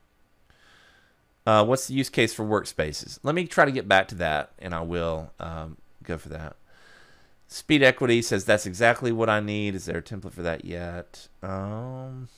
[1.47, 3.21] Uh, what's the use case for workspaces?
[3.23, 6.57] Let me try to get back to that, and I will um, go for that.
[7.49, 9.75] Speed equity says that's exactly what I need.
[9.75, 11.29] Is there a template for that yet?
[11.43, 12.29] Um,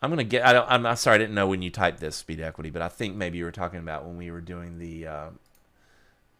[0.00, 0.46] I'm gonna get.
[0.46, 2.88] I don't, I'm, sorry, I didn't know when you typed this speed equity, but I
[2.88, 5.28] think maybe you were talking about when we were doing the uh,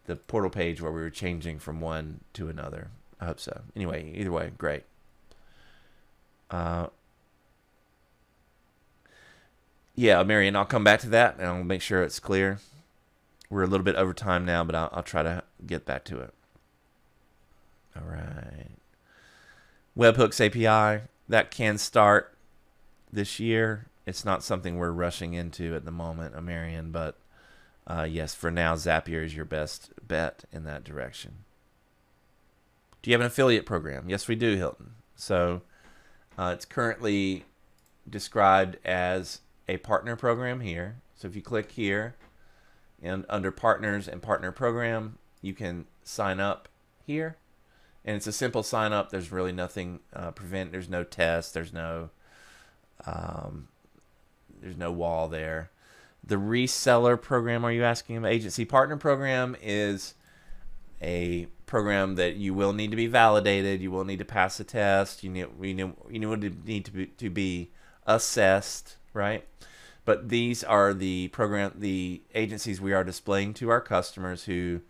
[0.05, 2.87] the portal page where we were changing from one to another.
[3.19, 3.61] I hope so.
[3.75, 4.83] Anyway, either way, great.
[6.49, 6.87] Uh,
[9.95, 12.59] yeah, Marion, I'll come back to that and I'll make sure it's clear.
[13.49, 16.19] We're a little bit over time now, but I'll, I'll try to get back to
[16.19, 16.33] it.
[17.95, 18.69] All right.
[19.97, 22.37] Webhooks API, that can start
[23.11, 23.87] this year.
[24.05, 27.17] It's not something we're rushing into at the moment, Marion, but
[27.87, 31.39] uh, yes, for now, Zapier is your best bet in that direction.
[33.01, 34.09] Do you have an affiliate program?
[34.09, 34.91] Yes, we do, Hilton.
[35.15, 35.61] So
[36.37, 37.45] uh, it's currently
[38.07, 40.97] described as a partner program here.
[41.15, 42.15] So if you click here
[43.01, 46.67] and under partners and partner program, you can sign up
[47.05, 47.37] here,
[48.03, 49.09] and it's a simple sign up.
[49.09, 50.71] There's really nothing uh, prevent.
[50.71, 51.53] There's no test.
[51.53, 52.09] There's no
[53.05, 53.67] um,
[54.61, 55.71] there's no wall there.
[56.23, 58.23] The reseller program, are you asking?
[58.25, 60.15] Agency partner program is
[61.01, 63.81] a program that you will need to be validated.
[63.81, 65.23] You will need to pass a test.
[65.23, 66.19] You need you know you
[66.65, 67.71] need to be, to be
[68.05, 69.45] assessed, right?
[70.05, 74.81] But these are the program the agencies we are displaying to our customers who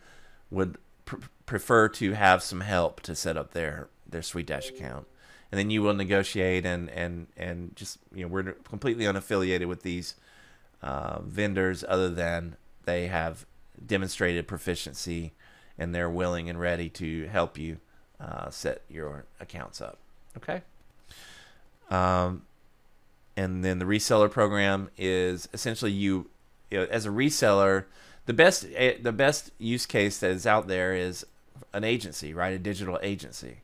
[0.49, 5.07] would pr- prefer to have some help to set up their their SuiteDash account.
[5.51, 9.84] And then you will negotiate and and and just you know we're completely unaffiliated with
[9.84, 10.16] these
[10.82, 12.55] uh, vendors other than
[12.86, 13.45] they have
[13.86, 15.34] demonstrated proficiency
[15.78, 17.78] and they're willing and ready to help you
[18.20, 19.97] uh, set your accounts up.
[20.38, 20.62] Okay.
[21.89, 22.43] Um,
[23.39, 26.29] and then the reseller program is essentially you,
[26.69, 27.85] you know, as a reseller.
[28.25, 31.25] The best eh, the best use case that is out there is
[31.71, 32.53] an agency, right?
[32.53, 33.61] A digital agency.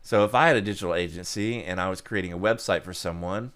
[0.00, 3.52] So if I had a digital agency and I was creating a website for someone,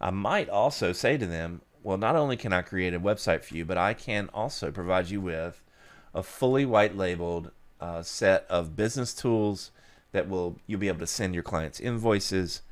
[0.00, 3.56] I might also say to them, well, not only can I create a website for
[3.56, 5.60] you, but I can also provide you with
[6.14, 7.50] a fully white labeled
[7.80, 9.72] uh, set of business tools
[10.12, 12.62] that will you'll be able to send your clients invoices,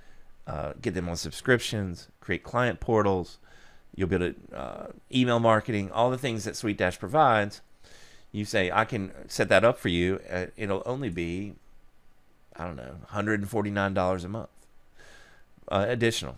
[0.49, 3.39] uh, get them on subscriptions, create client portals.
[3.95, 7.61] You'll be able to uh, email marketing, all the things that SuiteDash provides.
[8.33, 10.21] You say I can set that up for you.
[10.31, 11.55] Uh, it'll only be
[12.59, 14.49] I don't know, $149 a month.
[15.71, 16.37] Uh, additional.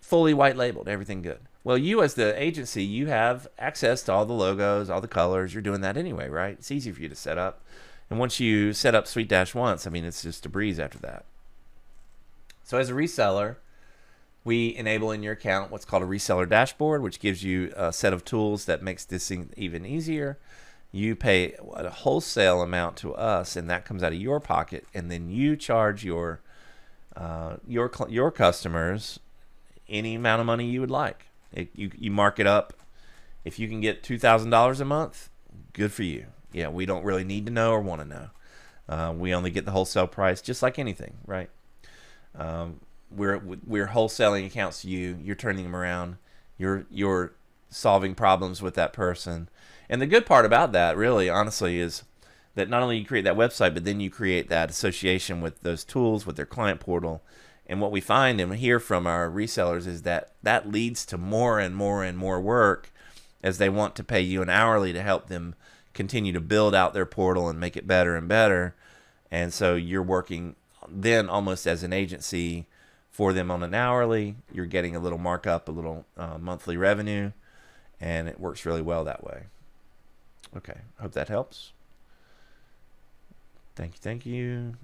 [0.00, 1.40] Fully white labeled, everything good.
[1.64, 5.52] Well, you as the agency, you have access to all the logos, all the colors.
[5.52, 6.56] You're doing that anyway, right?
[6.58, 7.62] It's easy for you to set up.
[8.08, 11.26] And once you set up SuiteDash once, I mean, it's just a breeze after that.
[12.68, 13.56] So as a reseller,
[14.44, 18.12] we enable in your account what's called a reseller dashboard, which gives you a set
[18.12, 20.38] of tools that makes this even easier.
[20.92, 25.10] You pay a wholesale amount to us, and that comes out of your pocket, and
[25.10, 26.42] then you charge your
[27.16, 29.18] uh, your your customers
[29.88, 31.24] any amount of money you would like.
[31.54, 32.74] It, you you mark it up.
[33.46, 35.30] If you can get two thousand dollars a month,
[35.72, 36.26] good for you.
[36.52, 38.28] Yeah, we don't really need to know or want to know.
[38.86, 41.48] Uh, we only get the wholesale price, just like anything, right?
[42.38, 42.80] Um,
[43.10, 45.18] we're we're wholesaling accounts to you.
[45.22, 46.16] You're turning them around.
[46.56, 47.34] You're you're
[47.68, 49.48] solving problems with that person.
[49.90, 52.04] And the good part about that, really, honestly, is
[52.54, 55.84] that not only you create that website, but then you create that association with those
[55.84, 57.22] tools, with their client portal,
[57.68, 61.58] and what we find and hear from our resellers is that that leads to more
[61.58, 62.90] and more and more work
[63.42, 65.54] as they want to pay you an hourly to help them
[65.92, 68.74] continue to build out their portal and make it better and better.
[69.30, 70.56] And so you're working
[70.90, 72.66] then almost as an agency
[73.10, 74.36] for them on an hourly.
[74.52, 77.32] You're getting a little markup, a little uh, monthly revenue,
[78.00, 79.44] and it works really well that way.
[80.56, 81.72] Okay, hope that helps.
[83.74, 84.74] Thank you, thank you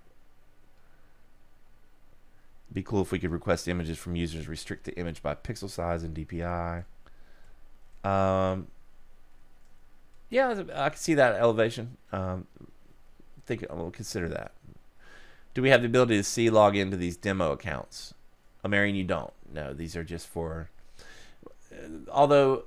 [2.74, 6.02] be cool if we could request images from users, restrict the image by pixel size
[6.02, 6.84] and DPI.
[8.02, 8.66] Um,
[10.28, 11.96] yeah, I can see that elevation.
[12.12, 12.46] Um,
[13.46, 14.52] think we'll consider that.
[15.54, 18.12] Do we have the ability to see log into these demo accounts?
[18.64, 19.32] Uh, Marion, you don't.
[19.52, 20.70] No, these are just for.
[22.10, 22.64] Although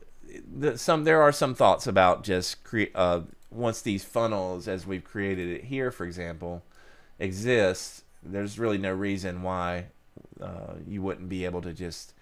[0.50, 3.22] the, some there are some thoughts about just create uh,
[3.52, 6.64] once these funnels, as we've created it here, for example,
[7.20, 8.04] exist.
[8.24, 9.88] There's really no reason why
[10.42, 12.14] uh, you wouldn't be able to just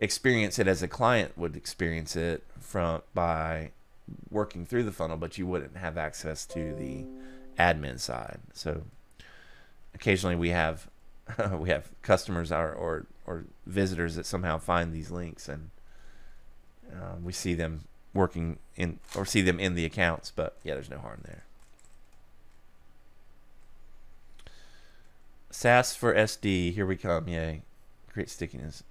[0.00, 3.70] experience it as a client would experience it from by
[4.30, 7.04] working through the funnel, but you wouldn't have access to the
[7.58, 8.38] admin side.
[8.52, 8.82] So
[9.94, 10.88] occasionally we have
[11.58, 15.70] we have customers or, or or visitors that somehow find these links and
[16.92, 20.30] uh, we see them working in or see them in the accounts.
[20.34, 21.44] But yeah, there's no harm there.
[25.50, 26.72] SaaS for SD.
[26.74, 27.28] Here we come.
[27.28, 27.62] Yay.
[28.12, 28.82] Great stickiness.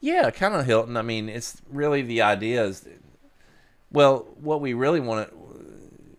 [0.00, 0.96] Yeah, kind of Hilton.
[0.96, 2.88] I mean, it's really the idea is,
[3.92, 5.34] well, what we really want to,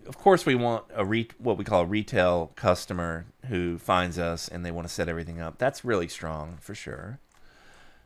[0.08, 4.48] of course, we want a re, what we call a retail customer who finds us
[4.48, 5.58] and they want to set everything up.
[5.58, 7.20] That's really strong for sure.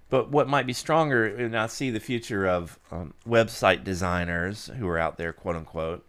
[0.10, 4.88] But what might be stronger, and I see the future of um, website designers who
[4.88, 6.06] are out there, quote unquote.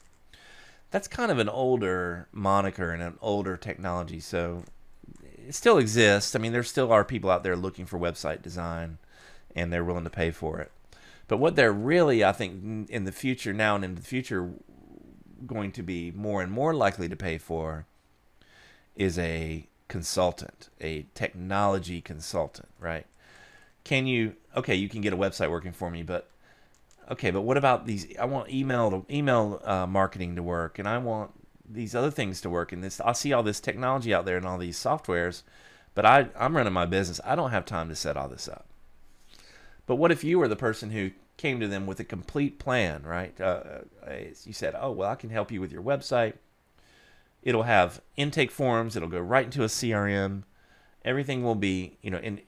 [0.90, 4.20] That's kind of an older moniker and an older technology.
[4.20, 4.64] So
[5.46, 6.36] it still exists.
[6.36, 8.98] I mean, there still are people out there looking for website design,
[9.54, 10.70] and they're willing to pay for it.
[11.28, 14.50] But what they're really, I think, in the future now and in the future,
[15.46, 17.86] going to be more and more likely to pay for
[18.94, 23.06] is a consultant, a technology consultant, right?
[23.84, 24.34] Can you?
[24.56, 26.30] Okay, you can get a website working for me, but
[27.10, 28.06] okay, but what about these?
[28.18, 31.32] I want email to, email uh, marketing to work, and I want
[31.68, 34.46] these other things to work and this I see all this technology out there and
[34.46, 35.42] all these softwares,
[35.94, 37.20] but I I'm running my business.
[37.24, 38.66] I don't have time to set all this up.
[39.86, 43.02] But what if you were the person who came to them with a complete plan,
[43.02, 43.38] right?
[43.40, 43.62] Uh,
[44.06, 44.14] uh
[44.44, 46.34] you said, "Oh, well, I can help you with your website.
[47.42, 48.96] It'll have intake forms.
[48.96, 50.42] It'll go right into a CRM.
[51.04, 52.40] Everything will be, you know, and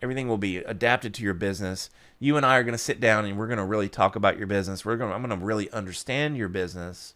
[0.00, 1.90] everything will be adapted to your business.
[2.18, 4.38] You and I are going to sit down and we're going to really talk about
[4.38, 4.84] your business.
[4.84, 7.14] We're going, I'm going to really understand your business."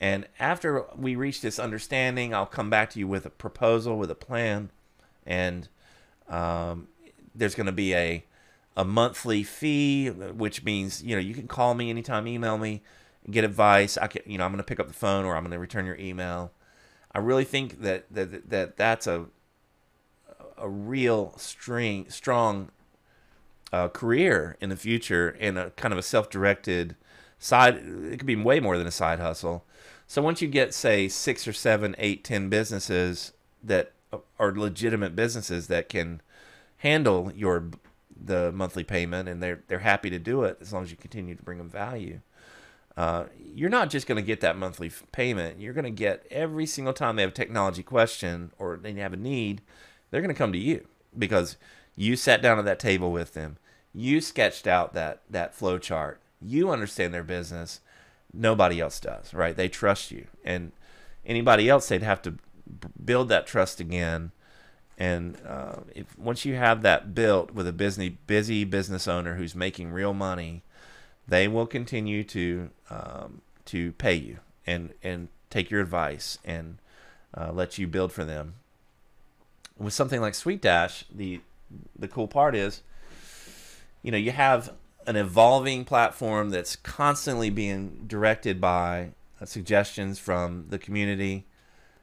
[0.00, 4.10] And after we reach this understanding, I'll come back to you with a proposal, with
[4.10, 4.70] a plan,
[5.24, 5.68] and
[6.28, 6.88] um,
[7.34, 8.24] there's going to be a
[8.76, 12.82] a monthly fee, which means you know you can call me anytime, email me,
[13.30, 13.96] get advice.
[13.98, 15.58] I can you know I'm going to pick up the phone or I'm going to
[15.58, 16.52] return your email.
[17.12, 19.26] I really think that that that that's a
[20.56, 22.70] a real string strong
[23.72, 26.96] uh, career in the future and a kind of a self-directed
[27.38, 27.76] side.
[27.76, 29.64] It could be way more than a side hustle
[30.06, 33.92] so once you get, say, six or seven, eight, ten businesses that
[34.38, 36.20] are legitimate businesses that can
[36.78, 37.70] handle your
[38.22, 41.34] the monthly payment and they're they're happy to do it as long as you continue
[41.34, 42.20] to bring them value.
[42.96, 45.60] Uh, you're not just going to get that monthly payment.
[45.60, 49.12] You're going to get every single time they have a technology question or they have
[49.12, 49.62] a need,
[50.10, 50.86] they're going to come to you
[51.18, 51.56] because
[51.96, 53.56] you sat down at that table with them.
[53.92, 56.20] You sketched out that that flow chart.
[56.40, 57.80] You understand their business
[58.34, 59.56] nobody else does, right?
[59.56, 60.72] They trust you, and
[61.24, 62.34] anybody else they'd have to
[63.02, 64.32] build that trust again.
[64.96, 69.54] And uh, if once you have that built with a busy busy business owner who's
[69.54, 70.62] making real money,
[71.26, 76.78] they will continue to um, to pay you and and take your advice and
[77.36, 78.54] uh, let you build for them.
[79.76, 81.40] With something like SuiteDash, the
[81.98, 82.82] the cool part is,
[84.02, 84.72] you know, you have
[85.06, 91.46] an evolving platform that's constantly being directed by uh, suggestions from the community.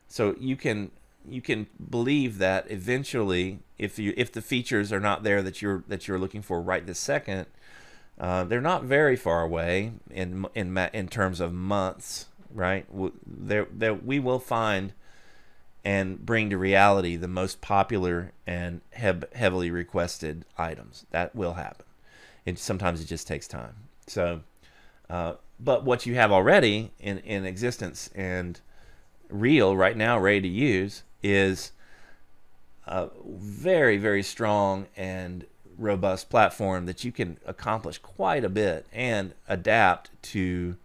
[0.08, 0.92] So you can
[1.28, 5.84] you can believe that eventually, if you if the features are not there that you're
[5.88, 7.46] that you're looking for right this second,
[8.20, 12.86] uh, they're not very far away in in in terms of months, right?
[13.26, 14.94] There, there we will find
[15.84, 21.06] and bring to reality the most popular and heavily requested items.
[21.10, 21.86] That will happen
[22.46, 23.76] it sometimes it just takes time.
[24.08, 24.42] So,
[25.10, 28.60] uh, but what you have already in in existence and
[29.30, 31.72] real right now, ready to use, is
[32.88, 35.46] a very very strong and
[35.78, 40.76] robust platform that you can accomplish quite a bit and adapt to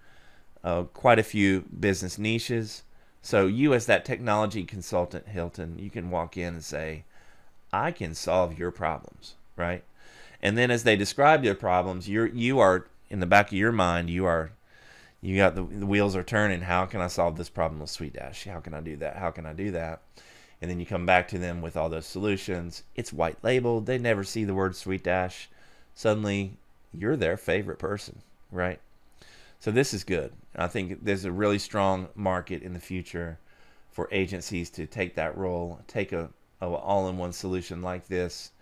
[0.65, 2.83] uh, quite a few business niches.
[3.23, 7.05] So you, as that technology consultant, Hilton, you can walk in and say,
[7.73, 9.85] "I can solve your problems," right?
[10.43, 13.73] And then as they describe their problems, you're you are in the back of your
[13.73, 14.51] mind, you are
[15.21, 16.63] you got the, the wheels are turning.
[16.63, 18.51] How can I solve this problem with SuiteDash?
[18.51, 19.17] How can I do that?
[19.17, 20.03] How can I do that?
[20.61, 22.83] And then you come back to them with all those solutions.
[22.95, 23.87] It's white labeled.
[23.87, 25.47] They never see the word SuiteDash.
[25.95, 26.57] Suddenly,
[26.93, 28.81] you're their favorite person, right?
[29.61, 30.33] So this is good.
[30.55, 33.39] I think there's a really strong market in the future
[33.91, 36.31] for agencies to take that role, take a,
[36.61, 38.53] a all-in-one solution like this,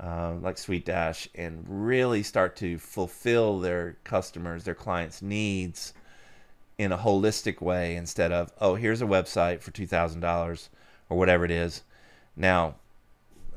[0.00, 5.94] uh, like SuiteDash and really start to fulfill their customers, their clients' needs
[6.78, 10.68] in a holistic way instead of, oh, here's a website for $2,000
[11.12, 11.82] or whatever it is.
[12.34, 12.76] Now,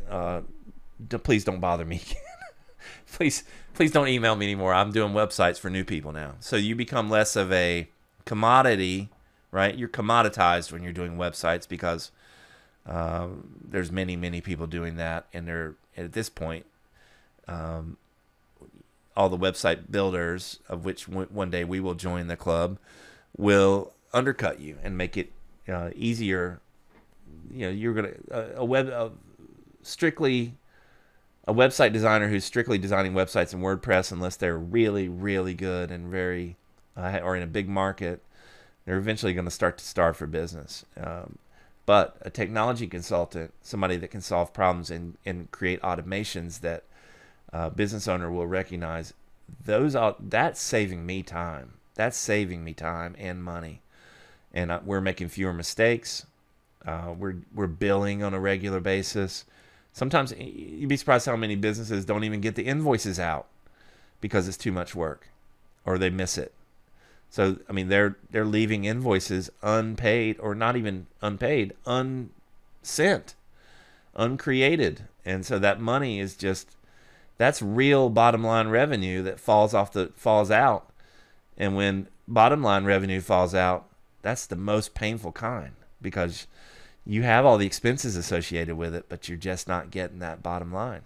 [0.10, 0.42] uh,
[1.08, 2.02] d- please don't bother me.
[3.14, 4.74] please, please don't email me anymore.
[4.74, 6.34] I'm doing websites for new people now.
[6.42, 7.88] So you become less of a
[8.26, 9.10] commodity,
[9.52, 9.76] right?
[9.76, 12.12] You're commoditized when you're doing websites because
[12.86, 16.66] um, there's many, many people doing that, and they're at this point,
[17.48, 17.98] um,
[19.16, 22.78] all the website builders, of which one day we will join the club,
[23.38, 25.32] will undercut you and make it
[25.68, 26.60] uh, easier.
[27.56, 29.14] You know, you're gonna a, a web
[29.82, 30.56] strictly
[31.48, 36.10] a website designer who's strictly designing websites in WordPress, unless they're really, really good and
[36.10, 36.56] very
[36.98, 38.22] uh, or in a big market,
[38.86, 40.86] they're eventually going to start to starve for business.
[40.98, 41.38] Um,
[41.86, 46.84] but a technology consultant, somebody that can solve problems and, and create automations that
[47.54, 49.14] a business owner will recognize,
[49.64, 51.74] those are that's saving me time.
[51.94, 53.82] That's saving me time and money,
[54.54, 56.26] and I, we're making fewer mistakes.
[56.86, 59.46] Uh, we're we're billing on a regular basis.
[59.94, 63.48] Sometimes you'd be surprised how many businesses don't even get the invoices out
[64.22, 65.30] because it's too much work,
[65.86, 66.54] or they miss it.
[67.30, 73.36] So I mean, they're they're leaving invoices unpaid or not even unpaid, unsent,
[74.16, 76.76] uncreated, and so that money is just
[77.38, 80.90] that's real bottom line revenue that falls off the falls out.
[81.58, 83.86] And when bottom line revenue falls out,
[84.22, 85.72] that's the most painful kind
[86.02, 86.48] because
[87.06, 90.74] you have all the expenses associated with it, but you're just not getting that bottom
[90.74, 91.02] line.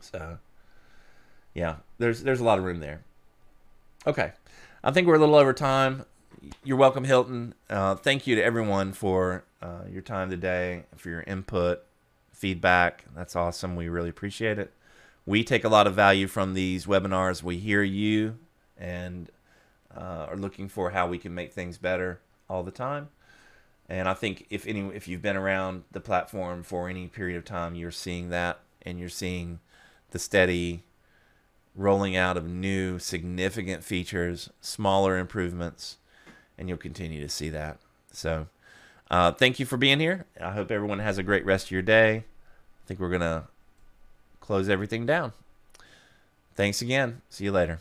[0.00, 0.38] So,
[1.54, 3.02] yeah, there's there's a lot of room there.
[4.06, 4.32] Okay,
[4.82, 6.04] I think we're a little over time.
[6.64, 7.54] You're welcome, Hilton.
[7.68, 11.82] Uh, thank you to everyone for uh, your time today, for your input,
[12.32, 13.04] feedback.
[13.14, 13.76] That's awesome.
[13.76, 14.72] We really appreciate it.
[15.26, 17.42] We take a lot of value from these webinars.
[17.42, 18.38] We hear you
[18.78, 19.28] and
[19.94, 23.08] uh, are looking for how we can make things better all the time.
[23.88, 27.44] And I think if any, if you've been around the platform for any period of
[27.44, 29.60] time, you're seeing that, and you're seeing
[30.10, 30.82] the steady
[31.74, 35.96] rolling out of new significant features, smaller improvements,
[36.58, 37.78] and you'll continue to see that.
[38.12, 38.48] So,
[39.10, 40.26] uh, thank you for being here.
[40.40, 42.16] I hope everyone has a great rest of your day.
[42.16, 43.44] I think we're gonna
[44.40, 45.32] close everything down.
[46.56, 47.22] Thanks again.
[47.30, 47.80] See you later.